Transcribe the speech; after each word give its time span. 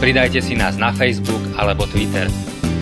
Pridajte 0.00 0.40
si 0.40 0.56
nás 0.56 0.80
na 0.80 0.96
Facebook 0.96 1.44
alebo 1.60 1.84
Twitter. 1.84 2.24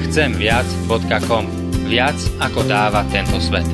Chcemviac.com 0.06 1.50
Viac 1.90 2.14
ako 2.38 2.62
dáva 2.62 3.02
tento 3.10 3.42
svet. 3.42 3.66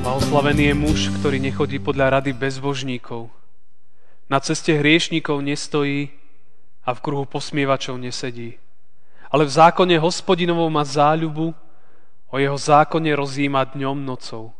Blahoslavený 0.00 0.72
je 0.72 0.74
muž, 0.80 0.98
ktorý 1.20 1.44
nechodí 1.44 1.76
podľa 1.76 2.16
rady 2.16 2.32
bezbožníkov. 2.32 3.28
Na 4.32 4.40
ceste 4.40 4.72
hriešníkov 4.80 5.44
nestojí 5.44 6.08
a 6.88 6.96
v 6.96 7.02
kruhu 7.04 7.28
posmievačov 7.28 8.00
nesedí. 8.00 8.56
Ale 9.28 9.44
v 9.44 9.52
zákone 9.52 10.00
hospodinovom 10.00 10.72
má 10.72 10.88
záľubu, 10.88 11.52
o 12.32 12.36
jeho 12.40 12.56
zákone 12.56 13.12
rozjíma 13.12 13.76
dňom 13.76 14.08
nocou. 14.08 14.56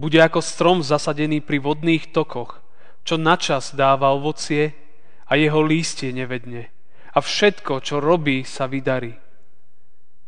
Bude 0.00 0.16
ako 0.16 0.40
strom 0.40 0.80
zasadený 0.80 1.44
pri 1.44 1.60
vodných 1.60 2.08
tokoch, 2.08 2.64
čo 3.10 3.18
načas 3.18 3.74
dáva 3.74 4.14
ovocie 4.14 4.70
a 5.26 5.34
jeho 5.34 5.58
lístie 5.66 6.14
nevedne. 6.14 6.70
A 7.10 7.18
všetko, 7.18 7.82
čo 7.82 7.98
robí, 7.98 8.46
sa 8.46 8.70
vydarí. 8.70 9.18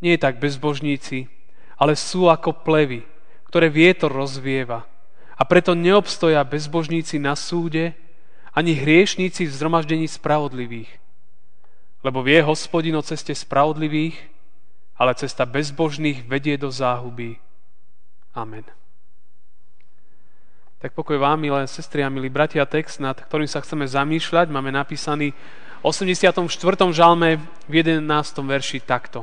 Nie 0.02 0.18
je 0.18 0.24
tak 0.26 0.42
bezbožníci, 0.42 1.30
ale 1.78 1.94
sú 1.94 2.26
ako 2.26 2.66
plevy, 2.66 3.06
ktoré 3.46 3.70
vietor 3.70 4.10
rozvieva. 4.10 4.82
A 5.38 5.46
preto 5.46 5.78
neobstoja 5.78 6.42
bezbožníci 6.42 7.22
na 7.22 7.38
súde, 7.38 7.94
ani 8.50 8.74
hriešníci 8.74 9.46
v 9.46 9.54
zhromaždení 9.54 10.10
spravodlivých. 10.10 10.90
Lebo 12.02 12.26
vie 12.26 12.42
hospodin 12.42 12.98
o 12.98 13.06
ceste 13.06 13.30
spravodlivých, 13.30 14.18
ale 14.98 15.14
cesta 15.14 15.46
bezbožných 15.46 16.26
vedie 16.26 16.58
do 16.58 16.66
záhuby. 16.66 17.38
Amen. 18.34 18.81
Tak 20.82 20.98
pokoj 20.98 21.14
vám, 21.14 21.38
milé 21.38 21.62
sestry 21.70 22.02
a 22.02 22.10
milí 22.10 22.26
bratia, 22.26 22.66
text, 22.66 22.98
nad 22.98 23.14
ktorým 23.14 23.46
sa 23.46 23.62
chceme 23.62 23.86
zamýšľať, 23.86 24.50
máme 24.50 24.74
napísaný 24.74 25.30
v 25.30 25.82
84. 25.86 26.42
žalme 26.90 27.38
v 27.70 27.72
11. 27.86 28.02
verši 28.42 28.82
takto. 28.82 29.22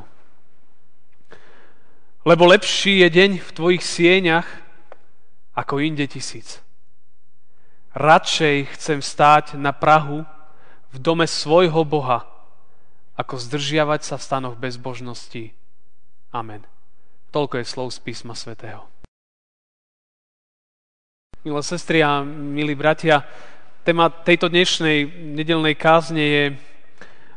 Lebo 2.24 2.48
lepší 2.48 3.04
je 3.04 3.12
deň 3.12 3.32
v 3.44 3.50
tvojich 3.52 3.84
sieňach 3.84 4.48
ako 5.52 5.84
inde 5.84 6.08
tisíc. 6.08 6.64
Radšej 7.92 8.80
chcem 8.80 9.04
stáť 9.04 9.60
na 9.60 9.76
Prahu 9.76 10.23
v 10.96 10.98
dome 11.04 11.28
svojho 11.28 11.84
Boha, 11.84 12.23
ako 13.20 13.36
zdržiavať 13.36 14.08
sa 14.08 14.16
v 14.16 14.23
stanoch 14.23 14.56
bezbožnosti. 14.56 15.52
Amen. 16.32 16.64
Toľko 17.36 17.60
je 17.60 17.66
slov 17.68 17.92
z 17.92 18.00
písma 18.00 18.32
svätého. 18.32 18.88
Milé 21.40 21.64
sestry 21.64 22.04
a 22.04 22.23
milí 22.23 22.76
bratia, 22.76 23.23
téma 23.88 24.12
tejto 24.12 24.52
dnešnej 24.52 25.08
nedelnej 25.34 25.76
kázne 25.76 26.20
je, 26.20 26.44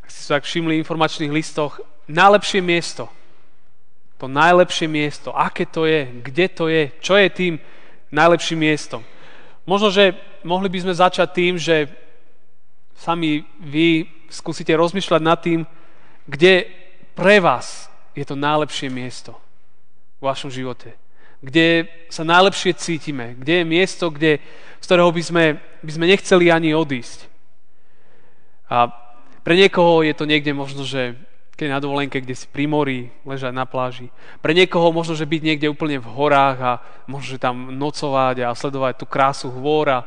ak 0.03 0.07
ste 0.11 0.21
sa 0.21 0.31
tak 0.37 0.43
všimli 0.43 0.75
v 0.75 0.81
informačných 0.83 1.31
listoch, 1.31 1.79
najlepšie 2.07 2.61
miesto– 2.61 3.07
to 4.23 4.31
najlepšie 4.31 4.87
miesto. 4.87 5.35
Aké 5.35 5.67
to 5.67 5.83
je? 5.83 6.07
Kde 6.23 6.47
to 6.47 6.71
je? 6.71 6.95
Čo 7.03 7.19
je 7.19 7.27
tým 7.27 7.53
najlepším 8.07 8.55
miestom? 8.55 9.03
Možno, 9.67 9.91
že 9.91 10.15
mohli 10.47 10.71
by 10.71 10.79
sme 10.79 10.95
začať 10.95 11.27
tým, 11.35 11.59
že 11.59 11.91
sami 12.95 13.43
vy 13.59 14.07
skúsite 14.31 14.71
rozmýšľať 14.71 15.21
nad 15.27 15.35
tým, 15.43 15.67
kde 16.23 16.71
pre 17.11 17.43
vás 17.43 17.91
je 18.15 18.23
to 18.23 18.39
najlepšie 18.39 18.87
miesto 18.87 19.35
v 20.23 20.31
vašom 20.31 20.47
živote. 20.47 20.95
Kde 21.43 21.91
sa 22.07 22.23
najlepšie 22.23 22.71
cítime. 22.79 23.35
Kde 23.35 23.61
je 23.61 23.65
miesto, 23.67 24.07
kde, 24.07 24.39
z 24.79 24.85
ktorého 24.87 25.11
by 25.11 25.23
sme, 25.23 25.43
by 25.83 25.91
sme 25.91 26.05
nechceli 26.07 26.47
ani 26.47 26.71
odísť. 26.71 27.27
A 28.71 28.87
pre 29.43 29.59
niekoho 29.59 30.07
je 30.07 30.15
to 30.15 30.23
niekde 30.23 30.55
možno, 30.55 30.87
že 30.87 31.19
keď 31.53 31.67
na 31.69 31.83
dovolenke, 31.83 32.17
kde 32.17 32.33
si 32.33 32.49
pri 32.49 32.65
mori, 32.65 33.13
ležať 33.27 33.53
na 33.53 33.69
pláži. 33.69 34.09
Pre 34.41 34.57
niekoho 34.57 34.89
možno, 34.89 35.13
že 35.13 35.29
byť 35.29 35.41
niekde 35.43 35.69
úplne 35.69 36.01
v 36.01 36.09
horách 36.09 36.57
a 36.63 36.73
možno, 37.05 37.37
že 37.37 37.43
tam 37.43 37.69
nocovať 37.77 38.41
a 38.41 38.57
sledovať 38.57 38.93
tú 38.97 39.05
krásu 39.05 39.53
hôr 39.53 39.85
a, 39.91 39.99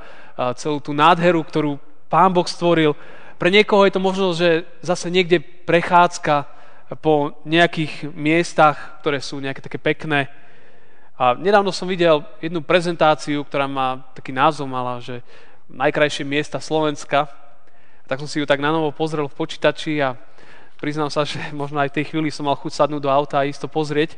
celú 0.59 0.83
tú 0.83 0.91
nádheru, 0.91 1.45
ktorú 1.47 1.79
Pán 2.11 2.35
Boh 2.35 2.49
stvoril. 2.49 2.99
Pre 3.39 3.53
niekoho 3.53 3.87
je 3.87 3.95
to 3.95 4.01
možno, 4.03 4.33
že 4.35 4.67
zase 4.83 5.07
niekde 5.13 5.39
prechádzka 5.39 6.49
po 6.99 7.39
nejakých 7.47 8.11
miestach, 8.15 8.99
ktoré 9.03 9.23
sú 9.23 9.39
nejaké 9.39 9.63
také 9.63 9.79
pekné. 9.79 10.27
A 11.17 11.33
nedávno 11.33 11.73
som 11.73 11.89
videl 11.89 12.21
jednu 12.45 12.61
prezentáciu, 12.61 13.41
ktorá 13.41 13.65
má 13.65 14.05
taký 14.13 14.37
názov 14.37 14.69
mala, 14.69 15.01
že 15.01 15.25
najkrajšie 15.73 16.29
miesta 16.29 16.61
Slovenska. 16.61 17.25
Tak 18.05 18.21
som 18.21 18.29
si 18.29 18.37
ju 18.37 18.45
tak 18.45 18.61
na 18.61 18.69
novo 18.69 18.93
pozrel 18.93 19.25
v 19.25 19.33
počítači 19.33 20.05
a 20.05 20.13
priznám 20.77 21.09
sa, 21.09 21.25
že 21.29 21.41
možno 21.57 21.81
aj 21.81 21.89
v 21.89 21.97
tej 22.01 22.05
chvíli 22.13 22.29
som 22.29 22.45
mal 22.45 22.61
chuť 22.61 22.85
sadnúť 22.85 23.01
do 23.01 23.09
auta 23.09 23.41
a 23.41 23.49
isto 23.49 23.65
pozrieť 23.65 24.13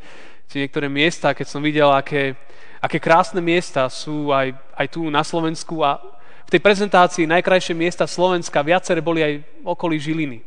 či 0.48 0.64
niektoré 0.64 0.88
miesta, 0.90 1.36
keď 1.36 1.46
som 1.46 1.60
videl, 1.60 1.86
aké, 1.92 2.34
aké 2.80 2.98
krásne 2.98 3.38
miesta 3.38 3.86
sú 3.92 4.32
aj, 4.32 4.56
aj 4.74 4.86
tu 4.88 5.04
na 5.12 5.20
Slovensku 5.20 5.84
a 5.84 6.00
v 6.48 6.56
tej 6.56 6.64
prezentácii 6.64 7.28
najkrajšie 7.28 7.76
miesta 7.76 8.08
Slovenska, 8.08 8.64
viaceré 8.64 9.04
boli 9.04 9.20
aj 9.20 9.44
okolí 9.60 10.00
Žiliny. 10.00 10.40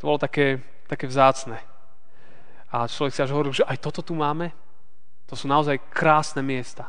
To 0.00 0.08
bolo 0.08 0.18
také, 0.18 0.64
také 0.88 1.04
vzácne. 1.04 1.60
A 2.72 2.88
človek 2.88 3.12
si 3.12 3.20
až 3.20 3.36
hovoril, 3.36 3.52
že 3.52 3.68
aj 3.68 3.76
toto 3.84 4.00
tu 4.00 4.16
máme? 4.16 4.48
To 5.28 5.36
sú 5.36 5.44
naozaj 5.44 5.76
krásne 5.92 6.40
miesta. 6.40 6.88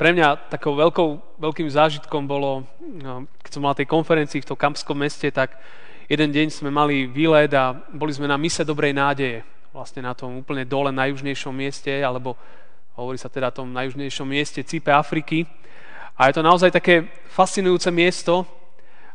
Pre 0.00 0.10
mňa 0.16 0.48
takou 0.48 0.72
veľkou, 0.72 1.36
veľkým 1.36 1.68
zážitkom 1.68 2.24
bolo, 2.24 2.64
keď 3.44 3.50
som 3.52 3.60
mal 3.60 3.76
tej 3.76 3.84
konferencii 3.84 4.40
v 4.40 4.48
tom 4.48 4.56
kampskom 4.56 4.96
meste, 4.96 5.28
tak 5.28 5.60
jeden 6.08 6.32
deň 6.32 6.48
sme 6.48 6.72
mali 6.72 7.04
výlet 7.04 7.52
a 7.52 7.76
boli 7.92 8.08
sme 8.08 8.24
na 8.24 8.40
mise 8.40 8.64
Dobrej 8.64 8.96
nádeje, 8.96 9.44
vlastne 9.76 10.00
na 10.00 10.16
tom 10.16 10.40
úplne 10.40 10.64
dole 10.64 10.88
najjužnejšom 10.88 11.52
mieste, 11.52 11.92
alebo 12.00 12.32
hovorí 12.96 13.20
sa 13.20 13.28
teda 13.28 13.52
tom 13.52 13.68
najjužnejšom 13.76 14.24
mieste 14.24 14.64
Cipe 14.64 14.88
Afriky. 14.88 15.44
A 16.16 16.32
je 16.32 16.40
to 16.40 16.42
naozaj 16.42 16.72
také 16.72 17.04
fascinujúce 17.28 17.92
miesto, 17.92 18.48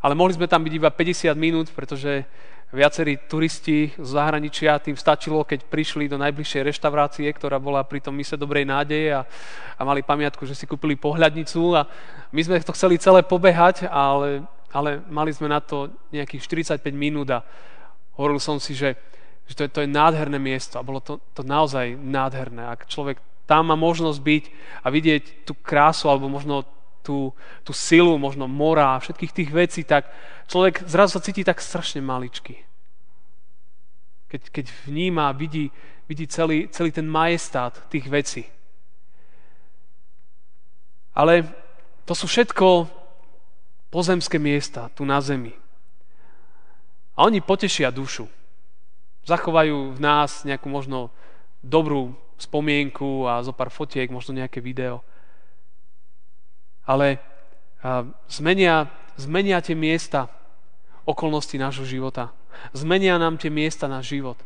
ale 0.05 0.13
mohli 0.13 0.37
sme 0.37 0.45
tam 0.45 0.61
byť 0.61 0.73
iba 0.77 0.93
50 0.93 1.33
minút, 1.33 1.73
pretože 1.73 2.29
viacerí 2.75 3.15
turisti 3.31 3.95
z 3.95 4.09
zahraničia 4.11 4.83
tým 4.83 4.99
stačilo, 4.99 5.47
keď 5.47 5.63
prišli 5.65 6.11
do 6.11 6.19
najbližšej 6.19 6.67
reštaurácie, 6.67 7.31
ktorá 7.31 7.55
bola 7.57 7.87
pri 7.87 8.03
tom 8.03 8.13
mise 8.13 8.35
Dobrej 8.35 8.67
nádeje 8.67 9.15
a, 9.15 9.23
a 9.79 9.81
mali 9.87 10.03
pamiatku, 10.03 10.43
že 10.43 10.53
si 10.53 10.67
kúpili 10.67 10.99
pohľadnicu 10.99 11.79
a 11.79 11.87
my 12.35 12.41
sme 12.43 12.59
to 12.59 12.75
chceli 12.75 12.99
celé 12.99 13.23
pobehať, 13.23 13.87
ale 13.87 14.43
ale 14.75 14.99
mali 15.07 15.31
sme 15.31 15.47
na 15.47 15.63
to 15.63 15.87
nejakých 16.11 16.67
45 16.83 16.91
minút 16.91 17.31
a 17.31 17.39
hovoril 18.19 18.43
som 18.43 18.59
si, 18.59 18.75
že, 18.75 18.99
že 19.47 19.55
to, 19.55 19.61
je, 19.63 19.69
to 19.71 19.79
je 19.87 19.89
nádherné 19.89 20.35
miesto 20.35 20.75
a 20.75 20.83
bolo 20.83 20.99
to, 20.99 21.23
to 21.31 21.47
naozaj 21.47 21.95
nádherné. 21.95 22.67
Ak 22.67 22.91
človek 22.91 23.23
tam 23.47 23.71
má 23.71 23.79
možnosť 23.79 24.19
byť 24.19 24.43
a 24.83 24.91
vidieť 24.91 25.47
tú 25.47 25.55
krásu 25.55 26.11
alebo 26.11 26.27
možno 26.27 26.67
tú, 27.05 27.29
tú 27.61 27.71
silu, 27.71 28.17
možno 28.17 28.49
mora 28.49 28.97
a 28.97 29.01
všetkých 29.01 29.31
tých 29.31 29.49
vecí, 29.53 29.81
tak 29.85 30.09
človek 30.49 30.81
zrazu 30.89 31.21
sa 31.21 31.21
cíti 31.21 31.45
tak 31.45 31.61
strašne 31.61 32.01
maličký. 32.01 32.57
Keď, 34.33 34.41
keď 34.49 34.65
vníma, 34.89 35.29
vidí, 35.37 35.69
vidí 36.09 36.25
celý, 36.25 36.65
celý 36.73 36.89
ten 36.89 37.05
majestát 37.05 37.77
tých 37.93 38.09
vecí. 38.09 38.43
Ale 41.13 41.47
to 42.03 42.17
sú 42.17 42.27
všetko 42.27 42.89
pozemské 43.93 44.35
miesta 44.41 44.91
tu 44.91 45.07
na 45.07 45.21
zemi. 45.23 45.55
A 47.15 47.23
oni 47.23 47.39
potešia 47.39 47.95
dušu. 47.95 48.27
Zachovajú 49.23 49.95
v 49.95 49.99
nás 50.03 50.43
nejakú 50.43 50.67
možno 50.67 51.07
dobrú 51.63 52.11
spomienku 52.35 53.23
a 53.25 53.39
zo 53.39 53.55
pár 53.55 53.71
fotiek, 53.71 54.11
možno 54.11 54.35
nejaké 54.35 54.59
video. 54.59 54.99
Ale 56.85 57.17
zmenia, 58.29 58.87
zmenia 59.17 59.57
tie 59.61 59.73
miesta 59.73 60.29
okolnosti 61.05 61.57
nášho 61.57 61.85
života. 61.85 62.33
Zmenia 62.73 63.17
nám 63.21 63.37
tie 63.37 63.49
miesta 63.53 63.85
na 63.85 64.01
život. 64.01 64.37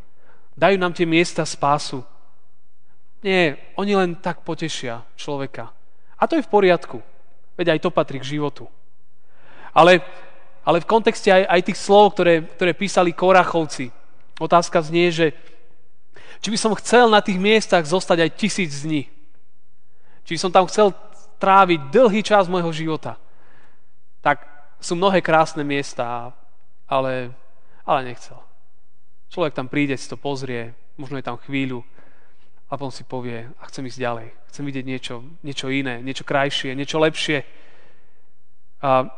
Dajú 0.59 0.75
nám 0.75 0.91
tie 0.91 1.07
miesta 1.07 1.47
spásu. 1.47 2.03
Nie, 3.23 3.59
oni 3.75 3.95
len 3.95 4.11
tak 4.15 4.43
potešia 4.43 5.03
človeka. 5.15 5.71
A 6.19 6.27
to 6.27 6.39
je 6.39 6.43
v 6.43 6.51
poriadku. 6.51 6.99
Veď 7.55 7.75
aj 7.75 7.83
to 7.83 7.89
patrí 7.91 8.19
k 8.19 8.39
životu. 8.39 8.67
Ale, 9.75 10.03
ale 10.63 10.83
v 10.83 10.89
kontexte 10.89 11.31
aj, 11.31 11.43
aj 11.47 11.61
tých 11.63 11.79
slov, 11.79 12.15
ktoré, 12.15 12.43
ktoré 12.43 12.71
písali 12.75 13.15
Korachovci, 13.15 13.91
otázka 14.39 14.79
znie, 14.83 15.11
že 15.11 15.27
či 16.39 16.55
by 16.55 16.57
som 16.59 16.79
chcel 16.79 17.11
na 17.11 17.19
tých 17.19 17.35
miestach 17.35 17.83
zostať 17.83 18.23
aj 18.23 18.31
tisíc 18.39 18.87
dní. 18.87 19.11
Či 20.23 20.35
by 20.35 20.39
som 20.39 20.51
tam 20.55 20.67
chcel 20.71 20.95
tráviť 21.39 21.89
dlhý 21.89 22.21
čas 22.21 22.51
môjho 22.51 22.69
života. 22.75 23.15
Tak 24.19 24.43
sú 24.83 24.99
mnohé 24.99 25.23
krásne 25.23 25.63
miesta, 25.63 26.35
ale, 26.87 27.31
ale 27.87 27.99
nechcel. 28.11 28.39
Človek 29.31 29.55
tam 29.55 29.71
príde, 29.71 29.95
si 29.95 30.11
to 30.11 30.19
pozrie, 30.19 30.75
možno 30.99 31.15
je 31.17 31.27
tam 31.27 31.39
chvíľu 31.39 31.83
a 32.69 32.77
potom 32.77 32.93
si 32.93 33.01
povie, 33.01 33.49
a 33.57 33.63
chcem 33.65 33.87
ísť 33.87 33.97
ďalej. 33.97 34.27
Chcem 34.53 34.63
vidieť 34.65 34.85
niečo, 34.85 35.15
niečo 35.41 35.67
iné, 35.73 36.05
niečo 36.05 36.21
krajšie, 36.21 36.77
niečo 36.77 37.01
lepšie. 37.01 37.41
A, 38.85 39.09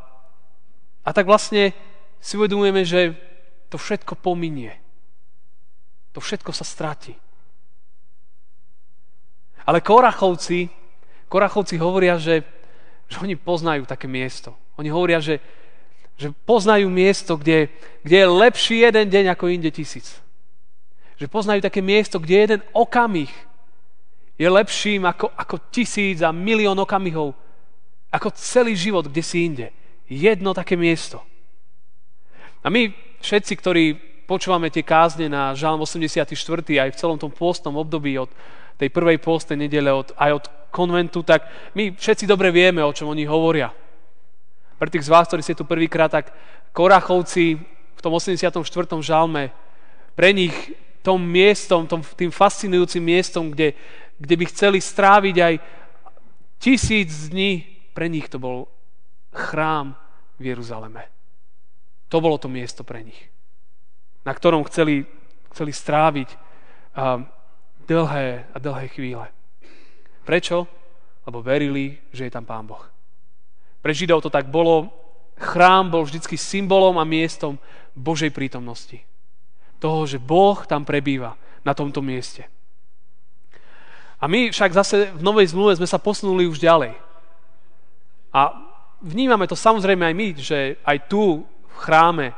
a 1.03 1.09
tak 1.11 1.27
vlastne 1.27 1.75
si 2.23 2.39
uvedomujeme, 2.39 2.85
že 2.87 3.17
to 3.67 3.75
všetko 3.75 4.15
pominie. 4.19 4.77
To 6.15 6.19
všetko 6.19 6.51
sa 6.55 6.63
stratí. 6.63 7.15
Ale 9.67 9.83
Korachovci, 9.83 10.80
Korachovci 11.31 11.79
hovoria, 11.79 12.19
že, 12.19 12.43
že 13.07 13.15
oni 13.23 13.39
poznajú 13.39 13.87
také 13.87 14.11
miesto. 14.11 14.51
Oni 14.75 14.91
hovoria, 14.91 15.23
že, 15.23 15.39
že 16.19 16.35
poznajú 16.43 16.91
miesto, 16.91 17.39
kde, 17.39 17.71
kde 18.03 18.15
je 18.19 18.27
lepší 18.27 18.83
jeden 18.83 19.07
deň 19.07 19.25
ako 19.31 19.47
inde 19.47 19.71
tisíc 19.71 20.19
že 21.21 21.29
poznajú 21.29 21.61
také 21.61 21.85
miesto, 21.85 22.17
kde 22.17 22.35
jeden 22.49 22.61
okamih 22.73 23.29
je 24.41 24.49
lepším 24.49 25.05
ako, 25.05 25.29
ako 25.37 25.69
tisíc 25.69 26.25
a 26.25 26.33
milión 26.33 26.73
okamihov, 26.81 27.37
ako 28.09 28.33
celý 28.33 28.73
život, 28.73 29.05
kde 29.05 29.21
si 29.21 29.45
inde. 29.45 29.69
Jedno 30.09 30.57
také 30.57 30.73
miesto. 30.73 31.21
A 32.65 32.73
my 32.73 32.89
všetci, 33.21 33.53
ktorí 33.53 33.83
počúvame 34.25 34.73
tie 34.73 34.81
kázne 34.81 35.29
na 35.29 35.53
Žalm 35.53 35.85
84. 35.85 36.25
aj 36.73 36.89
v 36.89 36.97
celom 36.97 37.21
tom 37.21 37.29
pôstnom 37.29 37.77
období 37.77 38.17
od 38.17 38.33
tej 38.81 38.89
prvej 38.89 39.21
pôstnej 39.21 39.69
nedele 39.69 39.93
od, 39.93 40.09
aj 40.17 40.31
od 40.41 40.45
konventu, 40.73 41.21
tak 41.21 41.45
my 41.77 41.93
všetci 41.93 42.25
dobre 42.25 42.49
vieme, 42.49 42.81
o 42.81 42.89
čom 42.89 43.13
oni 43.13 43.29
hovoria. 43.29 43.69
Pre 44.81 44.89
tých 44.89 45.05
z 45.05 45.13
vás, 45.13 45.29
ktorí 45.29 45.45
ste 45.45 45.53
tu 45.53 45.69
prvýkrát, 45.69 46.09
tak 46.09 46.33
Korachovci 46.73 47.61
v 47.93 48.01
tom 48.01 48.17
84. 48.17 48.57
žalme, 49.05 49.53
pre 50.17 50.33
nich 50.33 50.73
tom 51.05 51.21
miestom, 51.21 51.85
tom, 51.85 52.01
tým 52.01 52.33
fascinujúcim 52.33 53.05
miestom, 53.05 53.53
kde, 53.53 53.77
kde 54.17 54.35
by 54.41 54.45
chceli 54.49 54.81
stráviť 54.81 55.35
aj 55.37 55.53
tisíc 56.57 57.29
dní. 57.29 57.61
Pre 57.93 58.09
nich 58.09 58.25
to 58.33 58.41
bol 58.41 58.65
chrám 59.29 59.93
v 60.41 60.57
Jeruzaleme. 60.57 61.05
To 62.09 62.17
bolo 62.17 62.41
to 62.41 62.49
miesto 62.49 62.81
pre 62.81 63.05
nich, 63.05 63.29
na 64.25 64.33
ktorom 64.33 64.65
chceli, 64.65 65.05
chceli 65.53 65.71
stráviť 65.71 66.29
um, 66.97 67.23
dlhé 67.91 68.47
a 68.55 68.57
dlhé 68.57 68.87
chvíle. 68.95 69.27
Prečo? 70.23 70.63
Lebo 71.27 71.43
verili, 71.43 71.99
že 72.15 72.25
je 72.25 72.31
tam 72.31 72.47
Pán 72.47 72.63
Boh. 72.63 72.81
Pre 73.83 73.91
Židov 73.91 74.23
to 74.23 74.31
tak 74.31 74.47
bolo. 74.47 74.87
Chrám 75.35 75.91
bol 75.91 76.07
vždy 76.07 76.23
symbolom 76.39 76.95
a 76.95 77.03
miestom 77.03 77.59
Božej 77.91 78.31
prítomnosti 78.31 79.03
toho, 79.81 80.05
že 80.05 80.21
Boh 80.21 80.61
tam 80.69 80.85
prebýva 80.85 81.33
na 81.65 81.73
tomto 81.73 82.05
mieste. 82.05 82.45
A 84.21 84.29
my 84.29 84.53
však 84.53 84.77
zase 84.77 85.09
v 85.09 85.21
Novej 85.25 85.49
zmluve 85.49 85.73
sme 85.81 85.89
sa 85.89 85.97
posunuli 85.97 86.45
už 86.45 86.61
ďalej. 86.61 86.93
A 88.29 88.53
vnímame 89.01 89.49
to 89.49 89.57
samozrejme 89.57 90.05
aj 90.05 90.15
my, 90.15 90.27
že 90.37 90.77
aj 90.85 91.09
tu 91.09 91.41
v 91.41 91.75
chráme, 91.81 92.37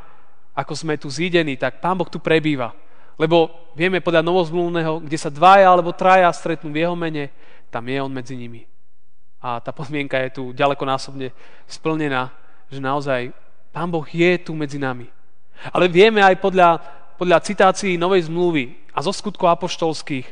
ako 0.56 0.74
sme 0.80 0.96
tu 0.96 1.12
zídení, 1.12 1.60
tak 1.60 1.84
Pán 1.84 2.00
Boh 2.00 2.08
tu 2.08 2.24
prebýva. 2.24 2.72
Lebo 3.18 3.52
vieme 3.78 4.02
podľa 4.02 4.26
novozmluvného, 4.26 5.06
kde 5.06 5.18
sa 5.18 5.30
dvaja 5.30 5.70
alebo 5.70 5.94
traja 5.94 6.30
stretnú 6.34 6.74
v 6.74 6.82
jeho 6.86 6.96
mene, 6.98 7.30
tam 7.70 7.86
je 7.86 7.98
on 8.02 8.10
medzi 8.10 8.34
nimi. 8.34 8.66
A 9.44 9.60
tá 9.60 9.76
podmienka 9.76 10.18
je 10.24 10.40
tu 10.40 10.44
ďalekonásobne 10.56 11.30
splnená, 11.68 12.32
že 12.72 12.80
naozaj 12.82 13.36
Pán 13.74 13.90
Boh 13.90 14.06
je 14.06 14.38
tu 14.40 14.54
medzi 14.58 14.78
nami. 14.78 15.10
Ale 15.74 15.90
vieme 15.90 16.22
aj 16.22 16.42
podľa 16.42 16.82
podľa 17.14 17.40
citácií 17.46 17.96
Novej 17.96 18.28
zmluvy 18.28 18.74
a 18.92 19.00
zo 19.00 19.14
skutkov 19.14 19.54
apoštolských, 19.54 20.28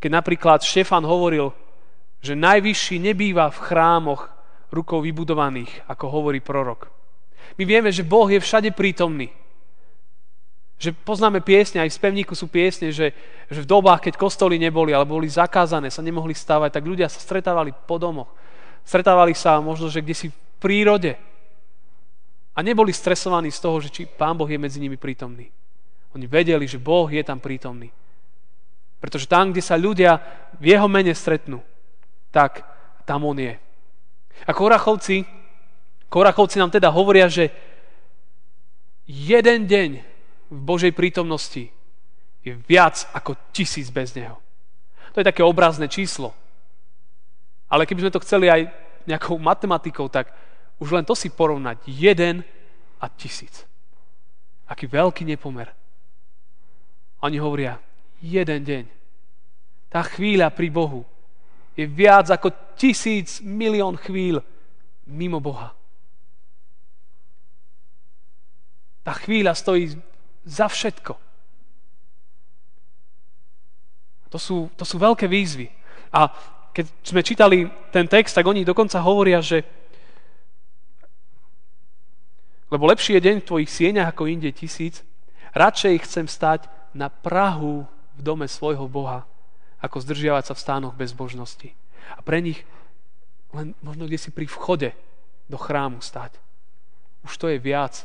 keď 0.00 0.10
napríklad 0.10 0.62
Štefan 0.62 1.04
hovoril, 1.04 1.50
že 2.22 2.38
najvyšší 2.38 2.96
nebýva 3.12 3.52
v 3.52 3.62
chrámoch 3.62 4.32
rukou 4.72 5.04
vybudovaných, 5.04 5.86
ako 5.86 6.04
hovorí 6.08 6.40
prorok. 6.40 6.90
My 7.60 7.68
vieme, 7.68 7.92
že 7.92 8.06
Boh 8.06 8.26
je 8.26 8.40
všade 8.40 8.72
prítomný. 8.72 9.30
Že 10.76 10.92
poznáme 11.06 11.40
piesne, 11.40 11.80
aj 11.80 11.88
v 11.88 11.98
spevníku 11.98 12.36
sú 12.36 12.52
piesne, 12.52 12.92
že, 12.92 13.16
že 13.48 13.60
v 13.64 13.70
dobách, 13.70 14.08
keď 14.08 14.20
kostoly 14.20 14.60
neboli, 14.60 14.92
alebo 14.92 15.16
boli 15.16 15.28
zakázané, 15.28 15.88
sa 15.88 16.04
nemohli 16.04 16.36
stávať, 16.36 16.76
tak 16.76 16.84
ľudia 16.84 17.08
sa 17.08 17.16
stretávali 17.16 17.72
po 17.72 17.96
domoch. 17.96 18.28
Stretávali 18.84 19.32
sa 19.32 19.56
možno, 19.64 19.88
že 19.88 20.04
kde 20.04 20.14
si 20.14 20.28
v 20.28 20.36
prírode, 20.60 21.16
a 22.56 22.64
neboli 22.64 22.88
stresovaní 22.88 23.52
z 23.52 23.60
toho, 23.60 23.76
že 23.84 23.92
či 23.92 24.08
Pán 24.08 24.32
Boh 24.32 24.48
je 24.48 24.56
medzi 24.56 24.80
nimi 24.80 24.96
prítomný. 24.96 25.52
Oni 26.16 26.24
vedeli, 26.24 26.64
že 26.64 26.80
Boh 26.80 27.04
je 27.04 27.20
tam 27.20 27.36
prítomný. 27.36 27.92
Pretože 28.96 29.28
tam, 29.28 29.52
kde 29.52 29.60
sa 29.60 29.76
ľudia 29.76 30.16
v 30.56 30.72
jeho 30.72 30.88
mene 30.88 31.12
stretnú, 31.12 31.60
tak 32.32 32.64
tam 33.04 33.28
on 33.28 33.36
je. 33.36 33.60
A 34.48 34.50
Korachovci, 34.56 35.28
Korachovci 36.08 36.56
nám 36.56 36.72
teda 36.72 36.88
hovoria, 36.88 37.28
že 37.28 37.52
jeden 39.04 39.68
deň 39.68 40.15
v 40.50 40.60
Božej 40.62 40.92
prítomnosti 40.94 41.70
je 42.46 42.52
viac 42.70 43.06
ako 43.10 43.34
tisíc 43.50 43.90
bez 43.90 44.14
Neho. 44.14 44.38
To 45.10 45.18
je 45.18 45.26
také 45.26 45.42
obrazné 45.42 45.90
číslo. 45.90 46.30
Ale 47.66 47.88
keby 47.88 48.06
sme 48.06 48.14
to 48.14 48.22
chceli 48.22 48.46
aj 48.46 48.70
nejakou 49.10 49.40
matematikou, 49.42 50.06
tak 50.06 50.30
už 50.78 50.94
len 50.94 51.02
to 51.02 51.18
si 51.18 51.32
porovnať. 51.32 51.82
Jeden 51.90 52.46
a 53.02 53.06
tisíc. 53.10 53.66
Aký 54.70 54.86
veľký 54.86 55.26
nepomer. 55.26 55.72
Oni 57.22 57.40
hovoria, 57.42 57.80
jeden 58.22 58.60
deň. 58.62 58.84
Tá 59.90 60.04
chvíľa 60.04 60.52
pri 60.52 60.68
Bohu 60.70 61.02
je 61.74 61.88
viac 61.88 62.30
ako 62.30 62.76
tisíc 62.76 63.40
milión 63.42 63.96
chvíľ 63.98 64.42
mimo 65.06 65.40
Boha. 65.40 65.72
Tá 69.06 69.14
chvíľa 69.14 69.54
stojí 69.54 69.94
za 70.46 70.70
všetko. 70.70 71.18
To 74.30 74.38
sú, 74.38 74.70
to 74.78 74.86
sú 74.86 74.96
veľké 75.02 75.26
výzvy. 75.26 75.66
A 76.14 76.30
keď 76.70 76.86
sme 77.02 77.26
čítali 77.26 77.66
ten 77.90 78.06
text, 78.06 78.38
tak 78.38 78.46
oni 78.46 78.62
dokonca 78.62 79.02
hovoria, 79.02 79.42
že 79.42 79.66
lebo 82.66 82.90
lepší 82.90 83.14
je 83.18 83.26
deň 83.30 83.36
v 83.42 83.48
tvojich 83.48 83.70
sieňach 83.70 84.10
ako 84.10 84.26
inde 84.26 84.50
tisíc. 84.50 85.06
Radšej 85.54 86.02
chcem 86.02 86.26
stať 86.26 86.66
na 86.98 87.06
Prahu 87.06 87.86
v 88.18 88.20
dome 88.20 88.50
svojho 88.50 88.90
Boha, 88.90 89.22
ako 89.78 90.02
zdržiavať 90.02 90.50
sa 90.50 90.54
v 90.58 90.62
stánoch 90.66 90.98
bezbožnosti. 90.98 91.70
A 92.18 92.20
pre 92.26 92.42
nich 92.42 92.66
len 93.54 93.72
možno 93.80 94.10
kde 94.10 94.18
si 94.18 94.34
pri 94.34 94.50
vchode 94.50 94.90
do 95.46 95.56
chrámu 95.56 96.02
stať. 96.02 96.36
Už 97.22 97.38
to 97.38 97.46
je 97.48 97.58
viac. 97.62 98.02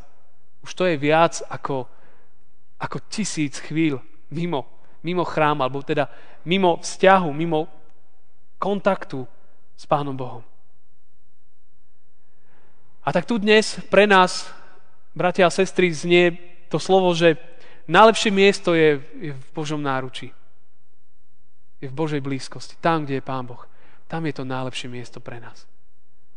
Už 0.61 0.71
to 0.77 0.85
je 0.85 0.95
viac 0.95 1.41
ako, 1.49 1.89
ako 2.81 2.97
tisíc 3.05 3.61
chvíľ 3.61 4.01
mimo, 4.33 4.65
mimo 5.05 5.21
chrám, 5.21 5.61
alebo 5.61 5.85
teda 5.85 6.09
mimo 6.49 6.81
vzťahu, 6.81 7.29
mimo 7.29 7.69
kontaktu 8.57 9.21
s 9.77 9.85
Pánom 9.85 10.17
Bohom. 10.17 10.41
A 13.01 13.09
tak 13.09 13.25
tu 13.25 13.37
dnes 13.41 13.81
pre 13.89 14.05
nás, 14.05 14.49
bratia 15.13 15.49
a 15.49 15.53
sestry, 15.53 15.89
znie 15.89 16.37
to 16.69 16.77
slovo, 16.77 17.13
že 17.17 17.37
najlepšie 17.89 18.29
miesto 18.29 18.77
je, 18.77 19.01
je 19.17 19.31
v 19.33 19.45
Božom 19.53 19.81
náručí. 19.81 20.29
Je 21.81 21.89
v 21.89 21.97
Božej 21.97 22.21
blízkosti. 22.21 22.77
Tam, 22.77 23.05
kde 23.05 23.17
je 23.17 23.25
Pán 23.25 23.49
Boh. 23.49 23.65
Tam 24.05 24.21
je 24.29 24.33
to 24.37 24.45
najlepšie 24.45 24.85
miesto 24.85 25.17
pre 25.17 25.41
nás. 25.41 25.65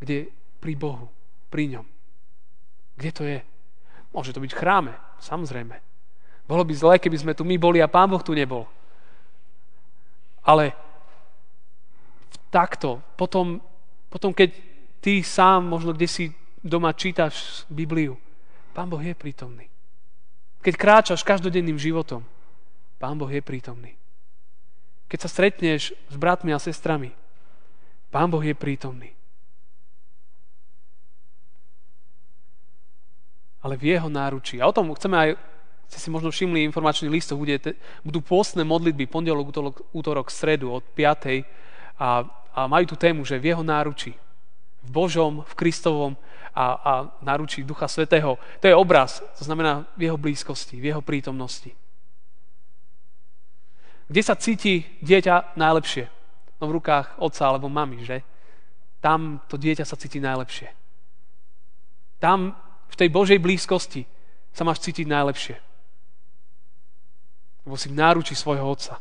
Kde 0.00 0.32
pri 0.56 0.72
Bohu, 0.72 1.12
pri 1.52 1.76
ňom. 1.76 1.86
Kde 2.96 3.10
to 3.12 3.22
je? 3.28 3.38
Môže 4.16 4.32
to 4.32 4.40
byť 4.40 4.52
v 4.56 4.60
chráme, 4.64 4.92
samozrejme. 5.20 5.93
Bolo 6.44 6.62
by 6.64 6.74
zlé, 6.76 6.94
keby 7.00 7.16
sme 7.16 7.32
tu 7.32 7.42
my 7.42 7.56
boli 7.56 7.80
a 7.80 7.88
Pán 7.88 8.08
Boh 8.12 8.20
tu 8.20 8.36
nebol. 8.36 8.68
Ale 10.44 10.76
takto, 12.52 13.00
potom, 13.16 13.58
potom 14.12 14.36
keď 14.36 14.52
ty 15.00 15.24
sám 15.24 15.64
možno 15.64 15.96
kde 15.96 16.04
si 16.04 16.24
doma 16.60 16.92
čítaš 16.92 17.64
Bibliu, 17.72 18.20
Pán 18.76 18.92
Boh 18.92 19.00
je 19.00 19.16
prítomný. 19.16 19.72
Keď 20.60 20.74
kráčaš 20.76 21.24
každodenným 21.24 21.80
životom, 21.80 22.24
Pán 23.00 23.16
Boh 23.16 23.28
je 23.28 23.40
prítomný. 23.44 23.96
Keď 25.08 25.18
sa 25.20 25.28
stretneš 25.28 25.92
s 25.92 26.16
bratmi 26.16 26.52
a 26.52 26.60
sestrami, 26.60 27.12
Pán 28.12 28.28
Boh 28.28 28.40
je 28.40 28.56
prítomný. 28.56 29.12
Ale 33.64 33.80
v 33.80 33.96
jeho 33.96 34.12
náručí. 34.12 34.60
A 34.60 34.68
o 34.68 34.76
tom 34.76 34.92
chceme 34.92 35.16
aj 35.16 35.30
ste 35.88 35.98
si 36.00 36.08
možno 36.08 36.32
všimli, 36.32 36.64
informačný 36.64 37.08
listok, 37.12 37.38
bude, 37.38 37.56
budú 38.02 38.20
pôstne 38.24 38.64
modlitby 38.64 39.06
pondelok, 39.06 39.46
útorok, 39.50 39.76
útorok, 39.92 40.26
stredu 40.32 40.72
od 40.72 40.84
5. 40.96 41.44
A, 42.00 42.26
a 42.54 42.60
majú 42.66 42.84
tú 42.90 42.96
tému, 42.96 43.22
že 43.22 43.38
v 43.38 43.54
jeho 43.54 43.62
náručí. 43.62 44.16
V 44.84 44.90
Božom, 44.90 45.44
v 45.44 45.52
Kristovom 45.54 46.12
a, 46.54 46.64
a 46.76 46.92
náručí 47.24 47.64
Ducha 47.64 47.88
Svetého. 47.88 48.36
To 48.60 48.66
je 48.68 48.74
obraz, 48.74 49.24
to 49.38 49.42
znamená 49.44 49.88
v 49.96 50.10
jeho 50.10 50.18
blízkosti, 50.20 50.78
v 50.78 50.92
jeho 50.92 51.02
prítomnosti. 51.02 51.72
Kde 54.04 54.22
sa 54.22 54.36
cíti 54.36 54.84
dieťa 55.00 55.56
najlepšie? 55.56 56.04
No 56.60 56.68
v 56.68 56.76
rukách 56.78 57.18
otca 57.18 57.48
alebo 57.48 57.72
mamy, 57.72 58.04
že? 58.04 58.20
Tam 59.00 59.40
to 59.48 59.56
dieťa 59.56 59.84
sa 59.84 59.96
cíti 59.96 60.20
najlepšie. 60.20 60.68
Tam 62.20 62.56
v 62.88 62.94
tej 62.96 63.08
Božej 63.10 63.40
blízkosti 63.40 64.04
sa 64.54 64.62
máš 64.62 64.84
cítiť 64.84 65.08
najlepšie. 65.08 65.56
Lebo 67.64 67.76
si 67.80 67.88
v 67.88 67.96
náruči 67.96 68.36
svojho 68.36 68.64
otca. 68.68 69.00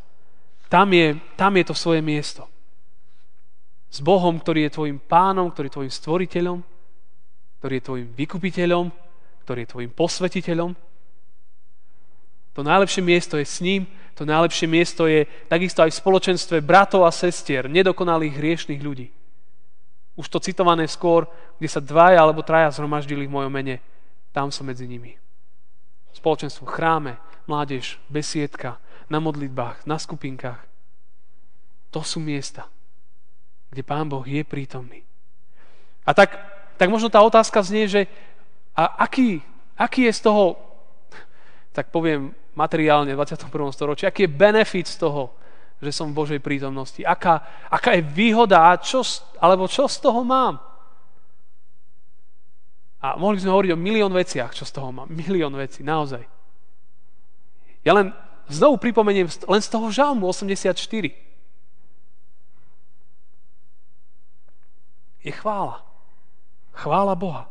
Tam 0.72 0.88
je, 0.90 1.20
tam 1.36 1.52
je 1.54 1.64
to 1.68 1.74
svoje 1.76 2.00
miesto. 2.00 2.48
S 3.92 4.02
Bohom, 4.02 4.40
ktorý 4.40 4.66
je 4.66 4.74
tvojim 4.74 4.98
pánom, 4.98 5.52
ktorý 5.52 5.70
je 5.70 5.76
tvojim 5.78 5.92
stvoriteľom, 5.92 6.58
ktorý 7.60 7.74
je 7.78 7.86
tvojim 7.86 8.08
vykupiteľom, 8.10 8.86
ktorý 9.46 9.58
je 9.62 9.70
tvojim 9.70 9.92
posvetiteľom. 9.92 10.70
To 12.54 12.60
najlepšie 12.62 13.02
miesto 13.04 13.38
je 13.38 13.46
s 13.46 13.60
ním, 13.60 13.86
to 14.14 14.22
najlepšie 14.22 14.70
miesto 14.70 15.10
je 15.10 15.26
takisto 15.50 15.82
aj 15.82 15.90
v 15.90 16.00
spoločenstve 16.00 16.56
bratov 16.62 17.02
a 17.02 17.10
sestier, 17.10 17.66
nedokonalých 17.66 18.34
hriešných 18.34 18.82
ľudí. 18.82 19.10
Už 20.14 20.30
to 20.30 20.38
citované 20.38 20.86
skôr, 20.86 21.26
kde 21.58 21.66
sa 21.66 21.82
dvaja 21.82 22.22
alebo 22.22 22.46
traja 22.46 22.70
zhromaždili 22.70 23.26
v 23.26 23.34
mojom 23.34 23.50
mene, 23.50 23.82
tam 24.30 24.54
som 24.54 24.66
medzi 24.66 24.86
nimi. 24.86 25.18
V 26.14 26.70
chráme, 26.70 27.18
mládež, 27.46 28.00
besiedka, 28.08 28.80
na 29.08 29.20
modlitbách, 29.20 29.84
na 29.84 30.00
skupinkách. 30.00 30.60
To 31.92 32.00
sú 32.02 32.18
miesta, 32.18 32.66
kde 33.70 33.82
Pán 33.86 34.08
Boh 34.08 34.24
je 34.24 34.42
prítomný. 34.42 35.04
A 36.04 36.12
tak, 36.12 36.36
tak 36.76 36.88
možno 36.90 37.08
tá 37.12 37.22
otázka 37.22 37.62
znie, 37.62 37.86
že 37.86 38.02
a 38.74 39.06
aký, 39.06 39.38
aký 39.78 40.10
je 40.10 40.12
z 40.18 40.20
toho, 40.26 40.58
tak 41.70 41.94
poviem, 41.94 42.34
materiálne 42.58 43.14
v 43.14 43.18
21. 43.18 43.50
storočí, 43.70 44.02
aký 44.06 44.26
je 44.26 44.34
benefit 44.34 44.86
z 44.90 44.98
toho, 44.98 45.34
že 45.78 45.94
som 45.94 46.10
v 46.10 46.18
Božej 46.18 46.40
prítomnosti, 46.42 47.02
aká, 47.06 47.42
aká 47.70 47.94
je 47.94 48.02
výhoda, 48.02 48.72
a 48.72 48.78
čo, 48.78 49.02
alebo 49.38 49.70
čo 49.70 49.86
z 49.86 49.98
toho 50.02 50.22
mám. 50.26 50.58
A 53.04 53.20
mohli 53.20 53.36
sme 53.36 53.52
hovoriť 53.52 53.70
o 53.76 53.78
milión 53.78 54.10
veciach, 54.16 54.56
čo 54.56 54.64
z 54.64 54.72
toho 54.72 54.88
mám. 54.88 55.12
Milión 55.12 55.52
vecí, 55.52 55.84
naozaj. 55.84 56.33
Ja 57.84 57.92
len 57.92 58.16
znovu 58.48 58.80
pripomeniem 58.80 59.28
len 59.28 59.62
z 59.62 59.68
toho 59.68 59.92
žalmu 59.92 60.26
84. 60.26 60.76
Je 65.24 65.32
chvála. 65.32 65.80
Chvála 66.74 67.14
Boha. 67.14 67.48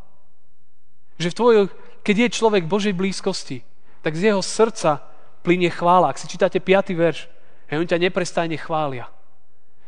Že 1.18 1.30
v 1.30 1.38
tvojich, 1.38 1.72
keď 2.06 2.16
je 2.18 2.36
človek 2.38 2.70
Božej 2.70 2.94
blízkosti, 2.94 3.66
tak 4.04 4.18
z 4.18 4.34
jeho 4.34 4.42
srdca 4.44 5.02
plinie 5.42 5.70
chvála. 5.70 6.12
Ak 6.12 6.20
si 6.20 6.30
čítate 6.30 6.60
5. 6.60 6.94
verš, 6.94 7.30
a 7.74 7.82
on 7.82 7.90
ťa 7.90 7.98
neprestajne 7.98 8.54
chvália. 8.62 9.10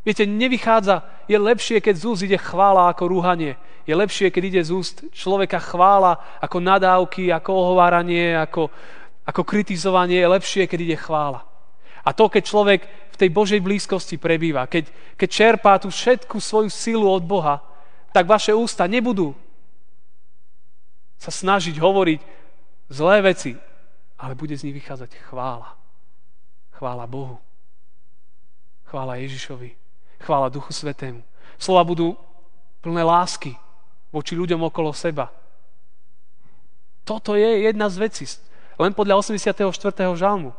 Viete, 0.02 0.25
nevychádza, 0.25 1.06
je 1.30 1.38
lepšie, 1.38 1.82
keď 1.82 1.96
z 1.98 2.06
úst 2.06 2.22
ide 2.25 2.38
chvála 2.38 2.90
ako 2.90 3.10
rúhanie. 3.10 3.58
Je 3.86 3.94
lepšie, 3.94 4.34
keď 4.34 4.44
ide 4.50 4.62
z 4.66 4.74
úst 4.74 5.06
človeka 5.14 5.62
chvála 5.62 6.18
ako 6.42 6.58
nadávky, 6.62 7.30
ako 7.30 7.50
ohováranie, 7.54 8.38
ako, 8.38 8.70
ako 9.25 9.41
kritizovanie. 9.44 10.22
Je 10.22 10.29
lepšie, 10.29 10.70
keď 10.70 10.79
ide 10.82 10.98
chvála. 10.98 11.41
A 12.05 12.13
to, 12.13 12.29
keď 12.29 12.44
človek 12.46 12.82
v 12.86 13.20
tej 13.20 13.29
Božej 13.34 13.60
blízkosti 13.65 14.22
prebýva, 14.22 14.70
keď, 14.70 14.88
keď 15.17 15.29
čerpá 15.29 15.74
tú 15.82 15.89
všetku 15.89 16.38
svoju 16.38 16.70
silu 16.70 17.10
od 17.10 17.25
Boha, 17.25 17.65
tak 18.13 18.29
vaše 18.29 18.53
ústa 18.53 18.86
nebudú 18.86 19.34
sa 21.17 21.34
snažiť 21.34 21.82
hovoriť 21.82 22.20
zlé 22.94 23.25
veci, 23.25 23.58
ale 24.22 24.38
bude 24.38 24.53
z 24.53 24.70
nich 24.70 24.77
vychádzať 24.77 25.17
chvála. 25.25 25.74
Chvála 26.77 27.08
Bohu. 27.10 27.41
Chvála 28.86 29.17
Ježišovi. 29.25 29.74
Chvála 30.22 30.53
Duchu 30.53 30.70
Svetému. 30.70 31.24
Slova 31.58 31.82
budú 31.88 32.13
plné 32.84 33.01
lásky 33.01 33.58
voči 34.13 34.38
ľuďom 34.38 34.62
okolo 34.70 34.94
seba. 34.94 35.32
Toto 37.05 37.34
je 37.34 37.65
jedna 37.65 37.89
z 37.89 37.98
vecí. 37.98 38.25
Len 38.75 38.91
podľa 38.91 39.22
84. 39.22 39.72
žalmu. 40.15 40.51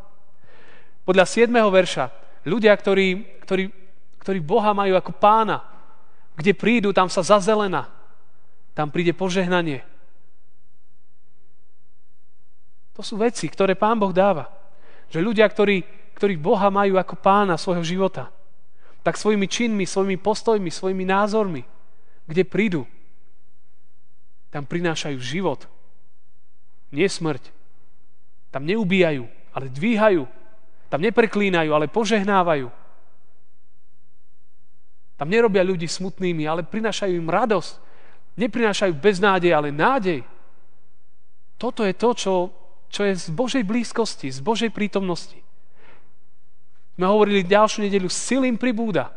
Podľa 1.05 1.25
7. 1.29 1.53
verša. 1.53 2.11
Ľudia, 2.47 2.73
ktorí, 2.75 3.41
ktorí, 3.45 3.65
ktorí 4.23 4.39
Boha 4.41 4.73
majú 4.73 4.97
ako 4.97 5.13
pána, 5.17 5.63
kde 6.37 6.53
prídu, 6.57 6.93
tam 6.95 7.11
sa 7.11 7.21
zazelena. 7.21 7.89
Tam 8.77 8.93
príde 8.93 9.17
požehnanie 9.17 9.97
to 12.97 13.05
sú 13.05 13.21
veci, 13.21 13.45
ktoré 13.45 13.77
Pán 13.77 14.01
Boh 14.01 14.09
dáva. 14.09 14.49
Že 15.13 15.21
ľudia, 15.21 15.45
ktorí, 15.45 15.85
ktorí 16.17 16.41
Boha 16.41 16.73
majú 16.73 16.97
ako 16.97 17.21
pána 17.21 17.61
svojho 17.61 17.85
života, 17.85 18.33
tak 19.05 19.21
svojimi 19.21 19.45
činmi, 19.45 19.85
svojimi 19.85 20.17
postojmi, 20.17 20.73
svojimi 20.73 21.05
názormi, 21.05 21.61
kde 22.25 22.43
prídu, 22.49 22.89
tam 24.49 24.65
prinášajú 24.65 25.21
život. 25.21 25.69
Nie 26.89 27.13
smrť. 27.13 27.53
Tam 28.57 28.65
neubíjajú, 28.65 29.29
ale 29.53 29.69
dvíhajú. 29.69 30.25
Tam 30.89 31.05
nepreklínajú, 31.05 31.77
ale 31.77 31.93
požehnávajú. 31.93 32.73
Tam 35.21 35.29
nerobia 35.29 35.61
ľudí 35.61 35.85
smutnými, 35.85 36.49
ale 36.49 36.65
prinášajú 36.65 37.13
im 37.13 37.29
radosť. 37.29 37.73
Neprinášajú 38.41 38.97
beznádej, 38.97 39.53
ale 39.53 39.69
nádej. 39.69 40.25
Toto 41.61 41.85
je 41.85 41.93
to, 41.93 42.11
čo 42.17 42.33
čo 42.97 43.05
je 43.05 43.13
z 43.19 43.29
Božej 43.35 43.65
blízkosti, 43.67 44.31
z 44.31 44.41
Božej 44.41 44.71
prítomnosti. 44.71 45.39
My 46.97 47.13
hovorili 47.13 47.45
ďalšiu 47.45 47.85
nedeľu, 47.85 48.09
sil 48.09 48.43
pribúda. 48.57 49.13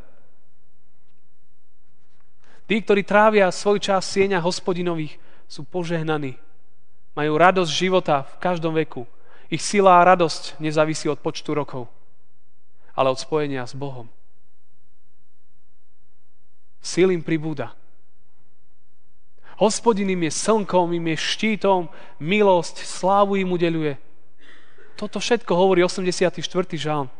Tí, 2.67 2.75
ktorí 2.83 3.01
trávia 3.01 3.49
svoj 3.49 3.81
čas 3.81 4.05
v 4.05 4.13
sieňach 4.19 4.45
hospodinových, 4.45 5.17
sú 5.49 5.65
požehnaní. 5.65 6.37
Majú 7.17 7.33
radosť 7.33 7.71
života 7.71 8.21
v 8.21 8.35
každom 8.37 8.77
veku. 8.77 9.09
Ich 9.49 9.65
sila 9.65 9.97
a 9.97 10.05
radosť 10.05 10.61
nezávisí 10.61 11.09
od 11.09 11.17
počtu 11.17 11.57
rokov, 11.57 11.89
ale 12.93 13.09
od 13.09 13.17
spojenia 13.17 13.65
s 13.65 13.73
Bohom. 13.73 14.05
Sil 16.85 17.09
im 17.09 17.25
pribúda. 17.25 17.73
Hospodin 19.59 20.07
im 20.07 20.23
je 20.29 20.31
slnkom, 20.31 20.95
im 20.95 21.05
je 21.11 21.17
štítom, 21.19 21.91
milosť, 22.21 22.79
slávu 22.87 23.35
im 23.35 23.51
udeluje. 23.51 23.99
Toto 24.95 25.19
všetko 25.19 25.51
hovorí 25.51 25.83
84. 25.83 26.39
žalm. 26.79 27.11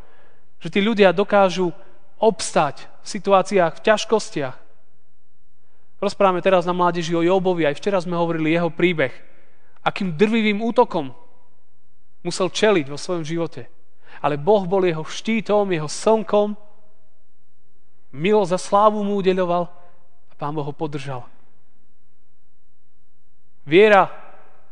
Že 0.63 0.67
tí 0.71 0.79
ľudia 0.79 1.12
dokážu 1.12 1.75
obstať 2.15 2.88
v 3.03 3.07
situáciách, 3.07 3.79
v 3.79 3.83
ťažkostiach. 3.83 4.55
Rozprávame 6.00 6.39
teraz 6.39 6.63
na 6.63 6.71
mládeži 6.71 7.12
o 7.12 7.24
Jobovi, 7.24 7.67
aj 7.67 7.75
včera 7.75 8.00
sme 8.00 8.15
hovorili 8.15 8.55
jeho 8.55 8.71
príbeh. 8.71 9.12
Akým 9.83 10.15
drvivým 10.15 10.63
útokom 10.63 11.12
musel 12.24 12.52
čeliť 12.52 12.86
vo 12.90 13.00
svojom 13.00 13.24
živote. 13.24 13.68
Ale 14.20 14.36
Boh 14.36 14.68
bol 14.68 14.84
jeho 14.84 15.06
štítom, 15.06 15.72
jeho 15.72 15.88
slnkom, 15.88 16.58
milosť 18.12 18.52
a 18.56 18.60
slávu 18.60 19.00
mu 19.06 19.20
udeľoval 19.22 19.64
a 20.30 20.34
Pán 20.36 20.52
Boh 20.52 20.66
ho 20.66 20.76
podržal. 20.76 21.24
Viera, 23.64 24.10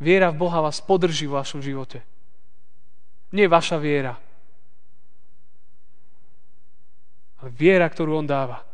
viera 0.01 0.34
v 0.34 0.39
Boha 0.42 0.60
vás 0.60 0.82
podrží 0.82 1.30
v 1.30 1.38
vašom 1.38 1.62
živote. 1.62 2.01
Nie 3.32 3.46
vaša 3.46 3.77
viera, 3.77 4.18
ale 7.38 7.50
viera, 7.54 7.86
ktorú 7.86 8.18
On 8.18 8.27
dáva. 8.27 8.66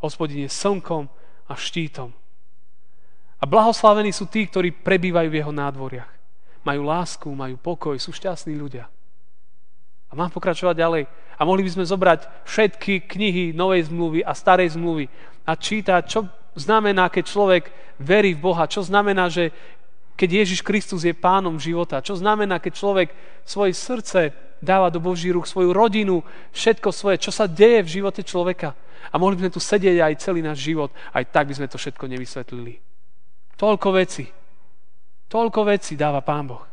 Hospodin 0.00 0.46
je 0.46 0.50
slnkom 0.50 1.10
a 1.50 1.54
štítom. 1.58 2.14
A 3.38 3.44
blahoslavení 3.46 4.10
sú 4.10 4.26
tí, 4.26 4.46
ktorí 4.46 4.74
prebývajú 4.74 5.28
v 5.30 5.38
jeho 5.42 5.52
nádvoriach. 5.54 6.17
Majú 6.68 6.82
lásku, 6.84 7.28
majú 7.32 7.56
pokoj, 7.56 7.96
sú 7.96 8.12
šťastní 8.12 8.52
ľudia. 8.52 8.92
A 10.08 10.12
mám 10.12 10.28
pokračovať 10.28 10.76
ďalej. 10.76 11.02
A 11.38 11.42
mohli 11.48 11.64
by 11.64 11.80
sme 11.80 11.88
zobrať 11.88 12.44
všetky 12.44 13.08
knihy 13.08 13.56
Novej 13.56 13.88
zmluvy 13.88 14.20
a 14.20 14.36
Starej 14.36 14.76
zmluvy 14.76 15.08
a 15.48 15.56
čítať, 15.56 16.02
čo 16.04 16.28
znamená, 16.52 17.08
keď 17.08 17.24
človek 17.24 17.64
verí 17.96 18.36
v 18.36 18.44
Boha, 18.52 18.68
čo 18.68 18.84
znamená, 18.84 19.32
že 19.32 19.48
keď 20.18 20.44
Ježiš 20.44 20.60
Kristus 20.66 21.06
je 21.06 21.14
pánom 21.14 21.56
života, 21.62 22.02
čo 22.02 22.18
znamená, 22.18 22.58
keď 22.58 22.72
človek 22.74 23.08
svoje 23.46 23.72
srdce 23.72 24.34
dáva 24.58 24.90
do 24.90 24.98
Boží 24.98 25.30
rúk, 25.30 25.46
svoju 25.46 25.70
rodinu, 25.70 26.26
všetko 26.50 26.90
svoje, 26.90 27.22
čo 27.22 27.30
sa 27.30 27.46
deje 27.46 27.86
v 27.86 28.02
živote 28.02 28.26
človeka. 28.26 28.74
A 29.08 29.16
mohli 29.16 29.38
by 29.38 29.46
sme 29.46 29.54
tu 29.54 29.62
sedieť 29.62 30.02
aj 30.02 30.20
celý 30.20 30.42
náš 30.42 30.58
život, 30.58 30.90
aj 31.14 31.30
tak 31.30 31.46
by 31.46 31.54
sme 31.54 31.70
to 31.70 31.78
všetko 31.78 32.04
nevysvetlili. 32.10 32.82
Toľko 33.54 33.88
veci. 33.94 34.26
Toľko 35.28 35.60
vecí 35.68 35.92
dáva 35.92 36.24
Pán 36.24 36.48
Boh. 36.48 36.64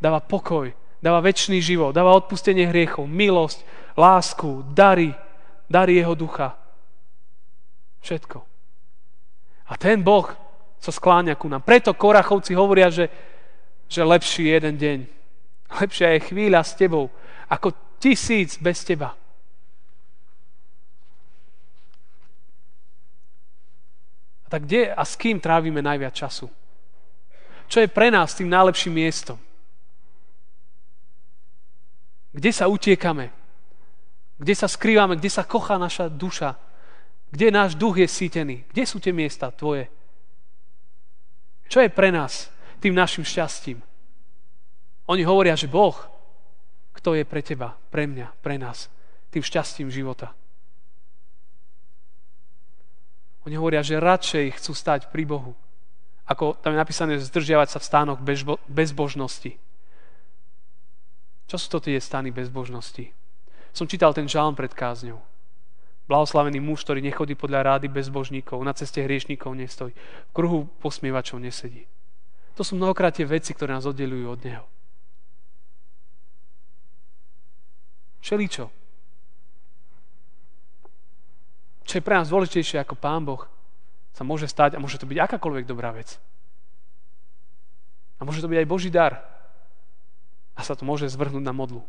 Dáva 0.00 0.20
pokoj, 0.20 0.72
dáva 1.00 1.20
väčší 1.24 1.60
život, 1.60 1.92
dáva 1.92 2.16
odpustenie 2.16 2.68
hriechov, 2.68 3.08
milosť, 3.08 3.64
lásku, 3.96 4.64
dary, 4.72 5.12
dary 5.68 6.00
jeho 6.00 6.16
ducha. 6.16 6.56
Všetko. 8.00 8.38
A 9.68 9.76
ten 9.76 10.00
Boh 10.00 10.24
sa 10.80 10.88
skláňa 10.88 11.36
ku 11.36 11.52
nám. 11.52 11.60
Preto 11.60 11.92
Korachovci 11.92 12.56
hovoria, 12.56 12.88
že, 12.88 13.12
že 13.88 14.00
lepší 14.00 14.56
jeden 14.56 14.80
deň. 14.80 14.98
Lepšia 15.84 16.16
je 16.16 16.26
chvíľa 16.32 16.64
s 16.64 16.72
tebou, 16.74 17.12
ako 17.52 18.00
tisíc 18.00 18.56
bez 18.56 18.80
teba. 18.88 19.19
Tak 24.50 24.66
kde 24.66 24.90
a 24.90 25.06
s 25.06 25.14
kým 25.14 25.38
trávime 25.38 25.78
najviac 25.78 26.10
času? 26.10 26.50
Čo 27.70 27.78
je 27.78 27.86
pre 27.86 28.10
nás 28.10 28.34
tým 28.34 28.50
najlepším 28.50 28.98
miestom? 28.98 29.38
Kde 32.34 32.50
sa 32.50 32.66
utiekame? 32.66 33.30
Kde 34.42 34.54
sa 34.58 34.66
skrývame? 34.66 35.14
Kde 35.14 35.30
sa 35.30 35.46
kochá 35.46 35.78
naša 35.78 36.10
duša? 36.10 36.58
Kde 37.30 37.54
náš 37.54 37.78
duch 37.78 38.02
je 38.02 38.10
sítený? 38.10 38.66
Kde 38.74 38.82
sú 38.82 38.98
tie 38.98 39.14
miesta 39.14 39.54
tvoje? 39.54 39.86
Čo 41.70 41.86
je 41.86 41.90
pre 41.94 42.10
nás 42.10 42.50
tým 42.82 42.90
našim 42.90 43.22
šťastím? 43.22 43.78
Oni 45.06 45.22
hovoria, 45.22 45.54
že 45.54 45.70
Boh, 45.70 45.94
kto 46.90 47.14
je 47.14 47.22
pre 47.22 47.42
teba, 47.46 47.78
pre 47.90 48.10
mňa, 48.10 48.34
pre 48.42 48.58
nás, 48.58 48.90
tým 49.30 49.46
šťastím 49.46 49.94
života. 49.94 50.34
Oni 53.48 53.56
hovoria, 53.56 53.80
že 53.80 53.96
radšej 53.96 54.60
chcú 54.60 54.72
stať 54.76 55.08
pri 55.08 55.24
Bohu, 55.24 55.56
ako 56.28 56.54
tam 56.60 56.76
je 56.76 56.82
napísané, 56.82 57.12
zdržiavať 57.18 57.68
sa 57.74 57.78
v 57.80 57.88
stánoch 57.88 58.18
bezbožnosti. 58.68 59.56
Čo 61.50 61.56
sú 61.58 61.66
to 61.66 61.78
tie 61.82 61.98
stany 61.98 62.30
bezbožnosti? 62.30 63.10
Som 63.74 63.90
čítal 63.90 64.14
ten 64.14 64.30
žalm 64.30 64.54
pred 64.54 64.70
kázňou. 64.70 65.18
Blahoslavený 66.06 66.58
muž, 66.62 66.82
ktorý 66.86 67.02
nechodí 67.02 67.34
podľa 67.34 67.74
rády 67.74 67.86
bezbožníkov, 67.90 68.62
na 68.62 68.74
ceste 68.74 69.02
hriešníkov 69.02 69.54
nestojí, 69.54 69.94
v 69.94 70.32
kruhu 70.34 70.66
posmievačov 70.82 71.42
nesedí. 71.42 71.86
To 72.58 72.66
sú 72.66 72.74
mnohokrát 72.78 73.14
tie 73.14 73.26
veci, 73.26 73.54
ktoré 73.54 73.74
nás 73.74 73.86
oddelujú 73.86 74.26
od 74.26 74.40
Neho. 74.42 74.66
Všeličo. 78.20 78.79
Čo 81.84 81.98
je 81.98 82.06
pre 82.06 82.16
nás 82.18 82.30
dôležitejšie 82.30 82.82
ako 82.82 82.94
Pán 82.98 83.24
Boh, 83.26 83.44
sa 84.14 84.26
môže 84.26 84.50
stať 84.50 84.76
a 84.76 84.82
môže 84.82 84.98
to 84.98 85.08
byť 85.08 85.18
akákoľvek 85.18 85.64
dobrá 85.64 85.94
vec. 85.94 86.20
A 88.20 88.28
môže 88.28 88.44
to 88.44 88.50
byť 88.52 88.58
aj 88.60 88.68
Boží 88.68 88.92
dar. 88.92 89.24
A 90.52 90.60
sa 90.60 90.76
to 90.76 90.84
môže 90.84 91.08
zvrhnúť 91.08 91.40
na 91.40 91.56
modlu. 91.56 91.80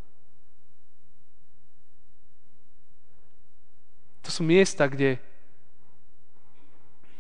To 4.24 4.29
sú 4.29 4.48
miesta, 4.48 4.88
kde, 4.88 5.19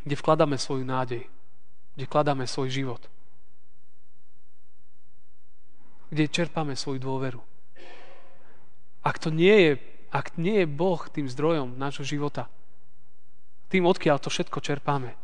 kde 0.07 0.15
vkladáme 0.15 0.55
svoju 0.55 0.87
nádej, 0.87 1.27
kde 1.97 2.03
vkladáme 2.07 2.47
svoj 2.47 2.71
život, 2.71 3.03
kde 6.07 6.31
čerpáme 6.31 6.77
svoju 6.79 7.03
dôveru. 7.03 7.41
Ak 9.01 9.17
to 9.17 9.33
nie 9.33 9.51
je, 9.51 9.71
ak 10.13 10.37
nie 10.37 10.63
je 10.63 10.69
Boh 10.69 11.01
tým 11.09 11.25
zdrojom 11.27 11.75
nášho 11.75 12.05
života, 12.05 12.47
tým, 13.71 13.87
odkiaľ 13.87 14.19
to 14.19 14.27
všetko 14.27 14.59
čerpáme, 14.59 15.15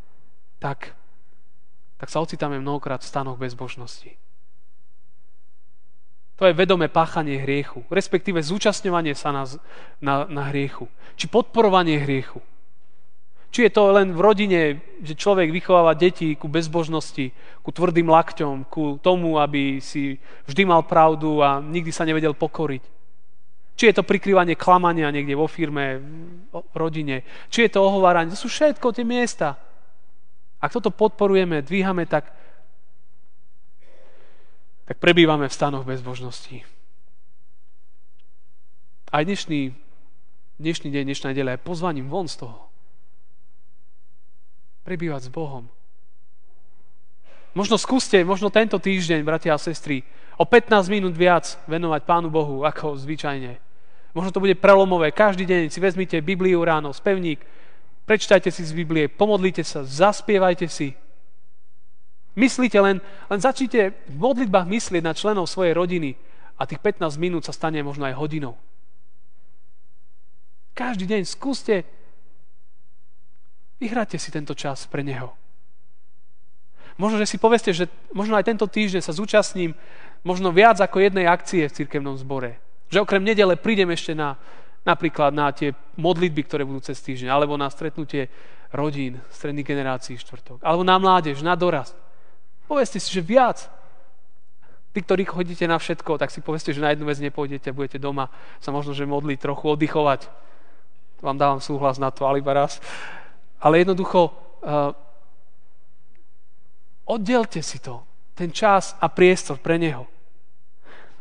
tak, 0.64 0.96
tak 2.00 2.07
sa 2.07 2.24
ocitáme 2.24 2.57
mnohokrát 2.64 3.03
v 3.03 3.12
stanoch 3.12 3.36
bezbožnosti. 3.36 4.16
To 6.38 6.46
je 6.46 6.53
vedomé 6.53 6.88
páchanie 6.88 7.42
hriechu, 7.42 7.81
respektíve 7.90 8.40
zúčastňovanie 8.40 9.18
sa 9.18 9.33
na, 9.33 9.44
na, 9.98 10.16
na 10.29 10.44
hriechu. 10.53 10.86
Či 11.18 11.33
podporovanie 11.33 11.98
hriechu. 11.98 12.40
Či 13.50 13.66
je 13.66 13.72
to 13.74 13.90
len 13.90 14.14
v 14.14 14.22
rodine, 14.22 14.60
že 15.01 15.18
človek 15.18 15.50
vychováva 15.50 15.98
deti 15.98 16.38
ku 16.38 16.46
bezbožnosti, 16.46 17.33
ku 17.66 17.70
tvrdým 17.74 18.05
lakťom, 18.05 18.70
ku 18.70 19.01
tomu, 19.01 19.42
aby 19.42 19.81
si 19.81 20.22
vždy 20.46 20.62
mal 20.70 20.86
pravdu 20.86 21.42
a 21.42 21.57
nikdy 21.57 21.90
sa 21.90 22.05
nevedel 22.05 22.38
pokoriť. 22.38 22.97
Či 23.77 23.94
je 23.94 24.01
to 24.01 24.09
prikrývanie 24.09 24.57
klamania 24.57 25.13
niekde 25.13 25.37
vo 25.37 25.46
firme, 25.46 26.01
v 26.50 26.75
rodine. 26.75 27.22
Či 27.53 27.70
je 27.70 27.77
to 27.77 27.85
ohováranie. 27.85 28.33
To 28.33 28.40
sú 28.44 28.50
všetko 28.50 28.90
tie 28.90 29.05
miesta. 29.05 29.53
Ak 30.57 30.74
toto 30.74 30.90
podporujeme, 30.90 31.61
dvíhame, 31.61 32.09
tak 32.09 32.33
tak 34.87 35.03
prebývame 35.03 35.51
v 35.51 35.53
stanoch 35.53 35.83
bezbožnosti. 35.83 36.63
Aj 39.11 39.24
dnešný, 39.27 39.75
dnešný 40.63 40.87
deň, 40.96 41.03
dnešná 41.11 41.35
nedeľa 41.35 41.59
je 41.59 41.68
pozvaním 41.68 42.07
von 42.07 42.31
z 42.31 42.48
toho. 42.48 42.72
Prebývať 44.87 45.27
s 45.27 45.29
Bohom. 45.29 45.68
Možno 47.51 47.75
skúste, 47.75 48.24
možno 48.24 48.48
tento 48.48 48.79
týždeň, 48.79 49.27
bratia 49.27 49.51
a 49.51 49.59
sestry, 49.59 50.07
o 50.40 50.48
15 50.48 50.87
minút 50.87 51.20
viac 51.20 51.59
venovať 51.68 52.07
Pánu 52.07 52.31
Bohu, 52.31 52.63
ako 52.63 52.96
zvyčajne. 52.96 53.67
Možno 54.18 54.34
to 54.34 54.42
bude 54.42 54.58
prelomové. 54.58 55.14
Každý 55.14 55.46
deň 55.46 55.70
si 55.70 55.77
vezmite 55.77 56.25
Bibliu 56.25 56.66
ráno, 56.66 56.90
spevník, 56.90 57.38
prečtajte 58.10 58.50
si 58.50 58.66
z 58.66 58.74
Biblie, 58.74 59.06
pomodlite 59.06 59.62
sa, 59.62 59.86
zaspievajte 59.86 60.66
si, 60.66 60.98
Myslíte 62.38 62.77
len, 62.77 63.01
len 63.34 63.40
začnite 63.42 63.98
v 64.14 64.18
modlitbách 64.22 64.70
myslieť 64.70 65.01
na 65.01 65.18
členov 65.18 65.50
svojej 65.50 65.74
rodiny 65.74 66.14
a 66.62 66.70
tých 66.70 66.77
15 66.77 67.18
minút 67.18 67.50
sa 67.50 67.53
stane 67.53 67.82
možno 67.82 68.06
aj 68.06 68.14
hodinou. 68.14 68.53
Každý 70.77 71.10
deň 71.10 71.25
skúste, 71.25 71.82
vyhráte 73.82 74.22
si 74.22 74.30
tento 74.30 74.53
čas 74.53 74.86
pre 74.86 75.01
Neho. 75.01 75.34
Možno, 77.01 77.18
že 77.18 77.25
si 77.25 77.42
poveste, 77.42 77.74
že 77.74 77.90
možno 78.14 78.38
aj 78.38 78.46
tento 78.46 78.70
týždeň 78.70 79.01
sa 79.01 79.18
zúčastním 79.18 79.74
možno 80.22 80.53
viac 80.53 80.77
ako 80.77 81.01
jednej 81.01 81.25
akcie 81.25 81.66
v 81.66 81.74
cirkevnom 81.74 82.22
zbore. 82.22 82.62
Že 82.88 83.04
okrem 83.04 83.24
nedele 83.24 83.60
prídem 83.60 83.92
ešte 83.92 84.16
na, 84.16 84.40
napríklad 84.88 85.36
na 85.36 85.52
tie 85.52 85.76
modlitby, 86.00 86.42
ktoré 86.48 86.64
budú 86.64 86.80
cez 86.80 87.00
týždeň, 87.04 87.28
alebo 87.28 87.60
na 87.60 87.68
stretnutie 87.68 88.32
rodín, 88.72 89.20
stredných 89.32 89.68
generácií 89.68 90.16
štvrtok, 90.20 90.64
alebo 90.64 90.84
na 90.84 90.96
mládež, 91.00 91.44
na 91.44 91.56
dorast. 91.56 91.96
Povedzte 92.68 93.00
si, 93.00 93.12
že 93.12 93.24
viac. 93.24 93.68
Tí, 94.92 95.00
ktorí 95.04 95.30
chodíte 95.30 95.64
na 95.70 95.78
všetko, 95.78 96.18
tak 96.18 96.34
si 96.34 96.42
povedzte, 96.42 96.74
že 96.74 96.82
na 96.82 96.92
jednu 96.92 97.06
vec 97.06 97.22
nepôjdete, 97.22 97.70
budete 97.70 98.00
doma 98.02 98.34
sa 98.60 98.74
možno, 98.74 98.98
že 98.98 99.06
modliť, 99.06 99.38
trochu 99.40 99.78
oddychovať. 99.78 100.26
Vám 101.22 101.38
dávam 101.38 101.62
súhlas 101.62 102.02
na 102.02 102.10
to, 102.10 102.26
ale 102.26 102.42
iba 102.42 102.56
raz. 102.56 102.82
Ale 103.62 103.82
jednoducho, 103.86 104.34
uh, 104.66 104.94
oddelte 107.06 107.62
si 107.62 107.78
to, 107.78 108.02
ten 108.34 108.50
čas 108.50 108.98
a 108.98 109.08
priestor 109.10 109.62
pre 109.62 109.78
Neho. 109.78 110.10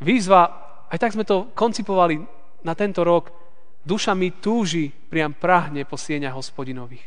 Výzva, 0.01 0.66
aj 0.97 0.99
tak 0.99 1.13
sme 1.13 1.29
to 1.29 1.53
koncipovali 1.53 2.17
na 2.65 2.73
tento 2.73 3.05
rok, 3.05 3.29
duša 3.85 4.17
mi 4.17 4.33
túži, 4.41 4.89
priam 4.89 5.37
prahne 5.37 5.85
po 5.85 6.01
sieňach 6.01 6.33
hospodinových. 6.33 7.05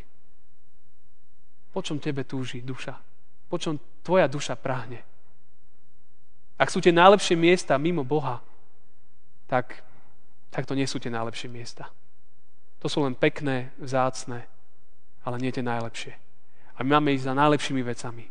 Po 1.73 1.81
čom 1.81 1.97
tebe 1.97 2.21
túži 2.29 2.61
duša? 2.61 3.09
po 3.49 3.57
čom 3.57 3.81
tvoja 4.05 4.29
duša 4.29 4.53
práhne. 4.53 5.01
Ak 6.55 6.69
sú 6.69 6.77
tie 6.79 6.93
najlepšie 6.93 7.33
miesta 7.33 7.81
mimo 7.81 8.05
Boha, 8.05 8.37
tak, 9.49 9.81
tak 10.53 10.69
to 10.69 10.77
nie 10.77 10.85
sú 10.85 11.01
tie 11.01 11.09
najlepšie 11.09 11.49
miesta. 11.49 11.89
To 12.79 12.87
sú 12.87 13.01
len 13.01 13.17
pekné, 13.17 13.73
vzácne, 13.81 14.45
ale 15.25 15.41
nie 15.41 15.49
tie 15.49 15.65
najlepšie. 15.65 16.13
A 16.77 16.85
my 16.85 17.01
máme 17.01 17.11
ísť 17.17 17.27
za 17.27 17.35
najlepšími 17.35 17.81
vecami. 17.81 18.25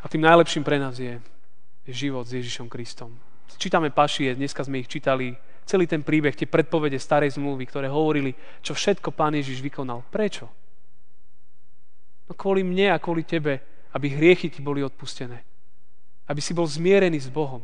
A 0.00 0.08
tým 0.08 0.24
najlepším 0.24 0.64
pre 0.64 0.80
nás 0.80 0.96
je, 0.96 1.20
život 1.90 2.24
s 2.24 2.36
Ježišom 2.36 2.70
Kristom. 2.72 3.12
Čítame 3.60 3.92
pašie, 3.92 4.32
dneska 4.32 4.64
sme 4.64 4.80
ich 4.80 4.88
čítali 4.88 5.36
celý 5.68 5.84
ten 5.84 6.00
príbeh, 6.00 6.32
tie 6.32 6.48
predpovede 6.48 6.96
starej 6.96 7.36
zmluvy, 7.36 7.68
ktoré 7.68 7.86
hovorili, 7.92 8.32
čo 8.64 8.72
všetko 8.72 9.12
Pán 9.12 9.36
Ježiš 9.36 9.60
vykonal. 9.60 10.00
Prečo? 10.08 10.48
No 12.30 12.32
kvôli 12.32 12.64
mne 12.64 12.94
a 12.94 13.02
kvôli 13.02 13.26
tebe, 13.26 13.60
aby 13.92 14.06
hriechy 14.08 14.48
ti 14.48 14.62
boli 14.62 14.80
odpustené. 14.80 15.42
Aby 16.30 16.40
si 16.40 16.54
bol 16.54 16.64
zmierený 16.64 17.26
s 17.26 17.28
Bohom. 17.28 17.60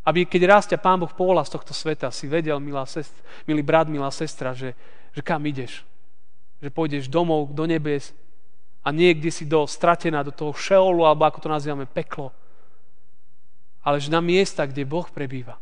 Aby 0.00 0.24
keď 0.24 0.42
raz 0.48 0.64
ťa 0.64 0.80
Pán 0.80 0.98
Boh 0.98 1.12
povolal 1.12 1.44
z 1.44 1.60
tohto 1.60 1.76
sveta, 1.76 2.08
si 2.08 2.24
vedel, 2.24 2.56
milá 2.56 2.88
sestra, 2.88 3.20
milý 3.44 3.60
brat, 3.60 3.86
milá 3.86 4.08
sestra, 4.08 4.56
že, 4.56 4.72
že 5.12 5.20
kam 5.20 5.44
ideš. 5.44 5.84
Že 6.64 6.72
pôjdeš 6.72 7.04
domov 7.12 7.52
do 7.52 7.68
nebes 7.68 8.16
a 8.80 8.88
niekde 8.90 9.28
si 9.28 9.44
do 9.44 9.68
stratená, 9.68 10.24
do 10.24 10.32
toho 10.32 10.56
šeolu, 10.56 11.04
alebo 11.04 11.28
ako 11.28 11.44
to 11.44 11.48
nazývame, 11.52 11.84
peklo. 11.84 12.32
Ale 13.84 14.00
že 14.00 14.12
na 14.12 14.20
miesta, 14.20 14.64
kde 14.64 14.84
Boh 14.84 15.08
prebýva 15.08 15.56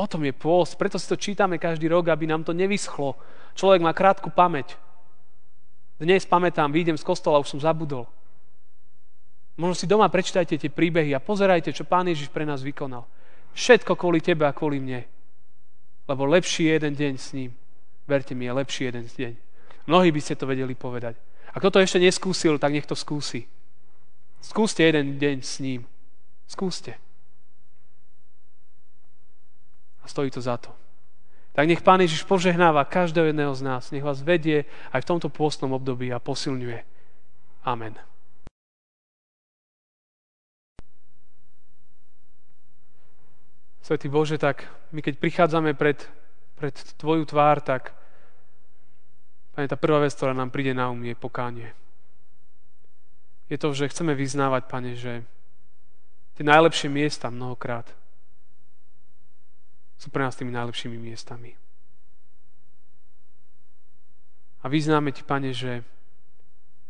O 0.00 0.08
tom 0.08 0.24
je 0.24 0.32
pôst. 0.32 0.80
Preto 0.80 0.96
si 0.96 1.04
to 1.04 1.20
čítame 1.20 1.60
každý 1.60 1.84
rok, 1.86 2.08
aby 2.08 2.24
nám 2.24 2.42
to 2.42 2.56
nevyschlo. 2.56 3.12
Človek 3.52 3.84
má 3.84 3.92
krátku 3.92 4.32
pamäť. 4.32 4.80
Dnes 6.00 6.24
pamätám, 6.24 6.72
vyjdem 6.72 6.96
z 6.96 7.04
kostola, 7.04 7.38
už 7.38 7.54
som 7.54 7.60
zabudol. 7.60 8.08
Možno 9.60 9.76
si 9.76 9.84
doma 9.84 10.08
prečítajte 10.08 10.56
tie 10.56 10.72
príbehy 10.72 11.12
a 11.12 11.20
pozerajte, 11.20 11.76
čo 11.76 11.84
Pán 11.84 12.08
Ježiš 12.08 12.32
pre 12.32 12.48
nás 12.48 12.64
vykonal. 12.64 13.04
Všetko 13.52 13.92
kvôli 14.00 14.24
tebe 14.24 14.48
a 14.48 14.56
kvôli 14.56 14.80
mne. 14.80 15.04
Lebo 16.08 16.24
lepší 16.24 16.66
je 16.66 16.72
jeden 16.72 16.94
deň 16.96 17.14
s 17.20 17.28
ním. 17.36 17.50
Verte 18.08 18.32
mi, 18.32 18.48
je 18.48 18.52
lepší 18.58 18.88
jeden 18.88 19.04
deň. 19.06 19.51
Mnohí 19.86 20.14
by 20.14 20.20
ste 20.22 20.38
to 20.38 20.46
vedeli 20.46 20.74
povedať. 20.78 21.18
A 21.52 21.60
kto 21.60 21.74
to 21.74 21.78
ešte 21.82 22.00
neskúsil, 22.00 22.56
tak 22.56 22.72
nech 22.72 22.86
to 22.86 22.94
skúsi. 22.94 23.44
Skúste 24.42 24.82
jeden 24.82 25.18
deň 25.18 25.36
s 25.42 25.58
ním. 25.62 25.86
Skúste. 26.46 26.98
A 30.02 30.06
stojí 30.10 30.30
to 30.30 30.42
za 30.42 30.58
to. 30.58 30.74
Tak 31.52 31.68
nech 31.68 31.84
Pán 31.84 32.00
Ježiš 32.00 32.24
požehnáva 32.24 32.88
každého 32.88 33.28
jedného 33.28 33.52
z 33.52 33.62
nás. 33.62 33.92
Nech 33.92 34.02
vás 34.02 34.24
vedie 34.24 34.64
aj 34.90 35.04
v 35.04 35.08
tomto 35.08 35.28
pôstnom 35.28 35.76
období 35.76 36.08
a 36.08 36.18
posilňuje. 36.18 36.80
Amen. 37.68 37.94
Svetý 43.82 44.08
Bože, 44.08 44.38
tak 44.38 44.64
my 44.94 45.02
keď 45.02 45.18
prichádzame 45.18 45.74
pred, 45.74 45.98
pred 46.56 46.72
Tvoju 46.96 47.26
tvár, 47.26 47.60
tak 47.60 47.92
Pane, 49.52 49.68
tá 49.68 49.76
prvá 49.76 50.00
vec, 50.00 50.16
ktorá 50.16 50.32
nám 50.32 50.48
príde 50.48 50.72
na 50.72 50.88
um, 50.88 50.96
je 51.04 51.12
pokánie. 51.12 51.76
Je 53.52 53.60
to, 53.60 53.76
že 53.76 53.92
chceme 53.92 54.16
vyznávať, 54.16 54.62
Pane, 54.64 54.92
že 54.96 55.20
tie 56.36 56.44
najlepšie 56.44 56.88
miesta 56.88 57.28
mnohokrát 57.28 57.84
sú 60.00 60.08
pre 60.08 60.24
nás 60.24 60.34
tými 60.34 60.50
najlepšími 60.50 60.96
miestami. 60.96 61.54
A 64.62 64.72
vyznáme 64.72 65.12
Ti, 65.12 65.22
Pane, 65.22 65.52
že 65.52 65.84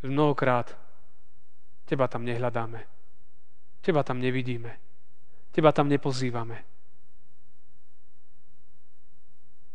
mnohokrát 0.06 0.78
Teba 1.82 2.08
tam 2.08 2.24
nehľadáme. 2.24 2.80
Teba 3.82 4.00
tam 4.06 4.22
nevidíme. 4.22 4.78
Teba 5.52 5.74
tam 5.74 5.90
nepozývame. 5.90 6.64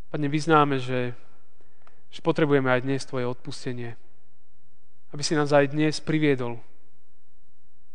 Pane, 0.10 0.28
vyznáme, 0.32 0.80
že, 0.80 1.14
že 2.12 2.24
potrebujeme 2.24 2.72
aj 2.72 2.84
dnes 2.84 3.06
Tvoje 3.06 3.26
odpustenie. 3.28 3.96
Aby 5.12 5.24
si 5.24 5.34
nás 5.34 5.52
aj 5.52 5.72
dnes 5.72 6.00
priviedol 6.04 6.60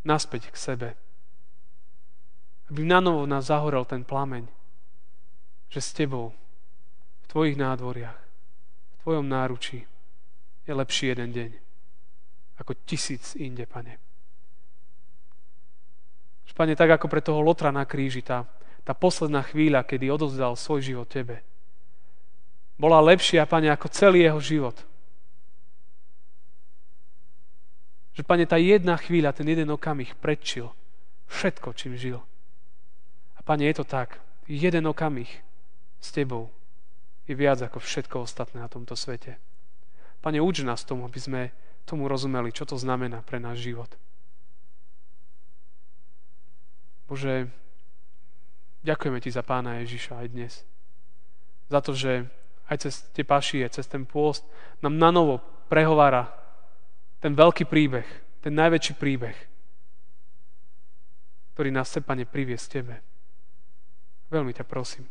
naspäť 0.02 0.50
k 0.50 0.56
sebe. 0.56 0.88
Aby 2.72 2.88
na 2.88 2.98
novo 3.04 3.28
nás 3.28 3.52
zahorel 3.52 3.84
ten 3.84 4.02
plameň, 4.02 4.48
že 5.68 5.80
s 5.80 5.92
Tebou, 5.92 6.32
v 7.22 7.26
Tvojich 7.28 7.56
nádvoriach, 7.60 8.18
v 8.18 8.94
Tvojom 9.04 9.26
náručí 9.28 9.84
je 10.64 10.72
lepší 10.72 11.12
jeden 11.12 11.30
deň 11.32 11.50
ako 12.62 12.78
tisíc 12.86 13.34
inde, 13.34 13.66
Pane. 13.66 13.98
Pane, 16.52 16.76
tak 16.76 17.00
ako 17.00 17.08
pre 17.08 17.24
toho 17.24 17.40
Lotra 17.40 17.72
na 17.72 17.88
kríži, 17.88 18.20
tá, 18.20 18.44
tá 18.84 18.92
posledná 18.92 19.40
chvíľa, 19.40 19.88
kedy 19.88 20.12
odozdal 20.12 20.52
svoj 20.52 20.84
život 20.84 21.08
Tebe, 21.08 21.40
bola 22.80 23.00
lepšia, 23.00 23.48
Pane, 23.48 23.68
ako 23.72 23.88
celý 23.92 24.26
jeho 24.26 24.40
život. 24.40 24.76
Že, 28.12 28.22
Pane, 28.28 28.44
tá 28.44 28.60
jedna 28.60 28.96
chvíľa, 29.00 29.32
ten 29.32 29.48
jeden 29.48 29.72
okamih 29.72 30.12
predčil 30.20 30.68
všetko, 31.32 31.72
čím 31.72 31.96
žil. 31.96 32.20
A, 33.36 33.40
Pane, 33.40 33.64
je 33.64 33.76
to 33.80 33.84
tak. 33.88 34.20
Jeden 34.44 34.84
okamih 34.84 35.30
s 36.02 36.08
Tebou 36.12 36.52
je 37.24 37.32
viac 37.32 37.62
ako 37.62 37.80
všetko 37.80 38.26
ostatné 38.26 38.60
na 38.60 38.68
tomto 38.68 38.98
svete. 38.98 39.38
Pane, 40.20 40.42
uč 40.42 40.60
nás 40.66 40.84
tomu, 40.84 41.08
aby 41.08 41.18
sme 41.18 41.42
tomu 41.88 42.06
rozumeli, 42.06 42.52
čo 42.52 42.68
to 42.68 42.76
znamená 42.76 43.24
pre 43.24 43.40
náš 43.40 43.64
život. 43.64 43.90
Bože, 47.08 47.50
ďakujeme 48.86 49.18
Ti 49.20 49.30
za 49.30 49.42
Pána 49.42 49.82
Ježiša 49.82 50.22
aj 50.22 50.28
dnes. 50.30 50.52
Za 51.72 51.80
to, 51.80 51.96
že 51.96 52.28
aj 52.72 52.88
cez 52.88 53.04
tie 53.12 53.20
pašie, 53.20 53.68
cez 53.68 53.84
ten 53.84 54.08
pôst, 54.08 54.48
nám 54.80 54.96
na 54.96 55.12
novo 55.12 55.44
prehovára 55.68 56.32
ten 57.20 57.36
veľký 57.36 57.68
príbeh, 57.68 58.08
ten 58.40 58.56
najväčší 58.56 58.96
príbeh, 58.96 59.36
ktorý 61.52 61.68
nás 61.68 61.92
chce, 61.92 62.00
Pane, 62.00 62.24
priviesť 62.24 62.66
Tebe. 62.80 62.96
Veľmi 64.32 64.56
ťa 64.56 64.64
prosím, 64.64 65.04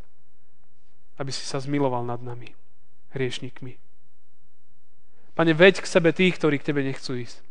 aby 1.21 1.29
si 1.29 1.45
sa 1.45 1.61
zmiloval 1.61 2.01
nad 2.01 2.19
nami, 2.25 2.57
hriešnikmi. 3.13 3.77
Pane, 5.37 5.53
veď 5.53 5.85
k 5.85 5.87
sebe 5.87 6.09
tých, 6.11 6.41
ktorí 6.41 6.57
k 6.57 6.73
Tebe 6.73 6.81
nechcú 6.81 7.13
ísť. 7.15 7.45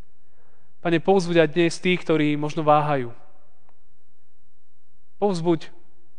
Pane, 0.83 0.99
povzbuď 0.99 1.47
aj 1.47 1.53
dnes 1.55 1.79
tých, 1.79 2.03
ktorí 2.03 2.35
možno 2.35 2.67
váhajú. 2.67 3.15
Povzbuď 5.23 5.71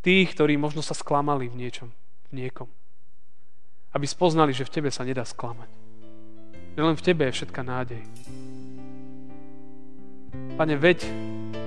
tých, 0.02 0.32
ktorí 0.34 0.56
možno 0.56 0.80
sa 0.80 0.96
sklamali 0.96 1.52
v 1.52 1.60
niečom, 1.60 1.90
v 2.30 2.46
niekom 2.46 2.72
aby 3.92 4.06
spoznali, 4.08 4.56
že 4.56 4.64
v 4.68 4.74
tebe 4.80 4.90
sa 4.92 5.04
nedá 5.04 5.28
sklamať. 5.28 5.70
Že 6.80 6.82
len 6.88 6.96
v 6.96 7.04
tebe 7.04 7.24
je 7.28 7.36
všetká 7.36 7.62
nádej. 7.64 8.04
Pane, 10.56 10.76
veď 10.80 11.04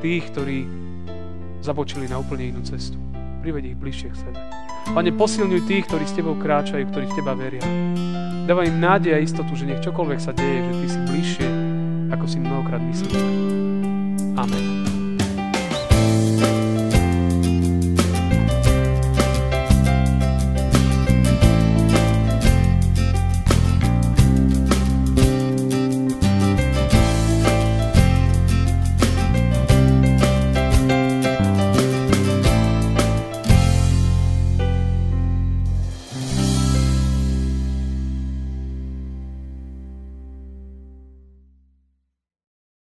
tých, 0.00 0.24
ktorí 0.32 0.64
zabočili 1.60 2.08
na 2.08 2.20
úplne 2.20 2.52
inú 2.52 2.60
cestu. 2.64 2.96
Priveď 3.44 3.72
ich 3.72 3.80
bližšie 3.80 4.08
k 4.12 4.20
sebe. 4.24 4.40
Pane, 4.92 5.12
posilňuj 5.12 5.64
tých, 5.68 5.84
ktorí 5.88 6.04
s 6.04 6.16
Tebou 6.16 6.36
kráčajú, 6.36 6.88
ktorí 6.92 7.08
v 7.08 7.16
Teba 7.16 7.32
veria. 7.32 7.64
Dávaj 8.44 8.68
im 8.68 8.78
nádej 8.80 9.16
a 9.16 9.24
istotu, 9.24 9.56
že 9.56 9.64
nech 9.64 9.80
čokoľvek 9.80 10.20
sa 10.20 10.36
deje, 10.36 10.60
že 10.60 10.72
Ty 10.76 10.86
si 10.88 11.00
bližšie, 11.08 11.48
ako 12.12 12.24
si 12.28 12.36
mnohokrát. 12.40 12.80
Amen. 12.84 13.73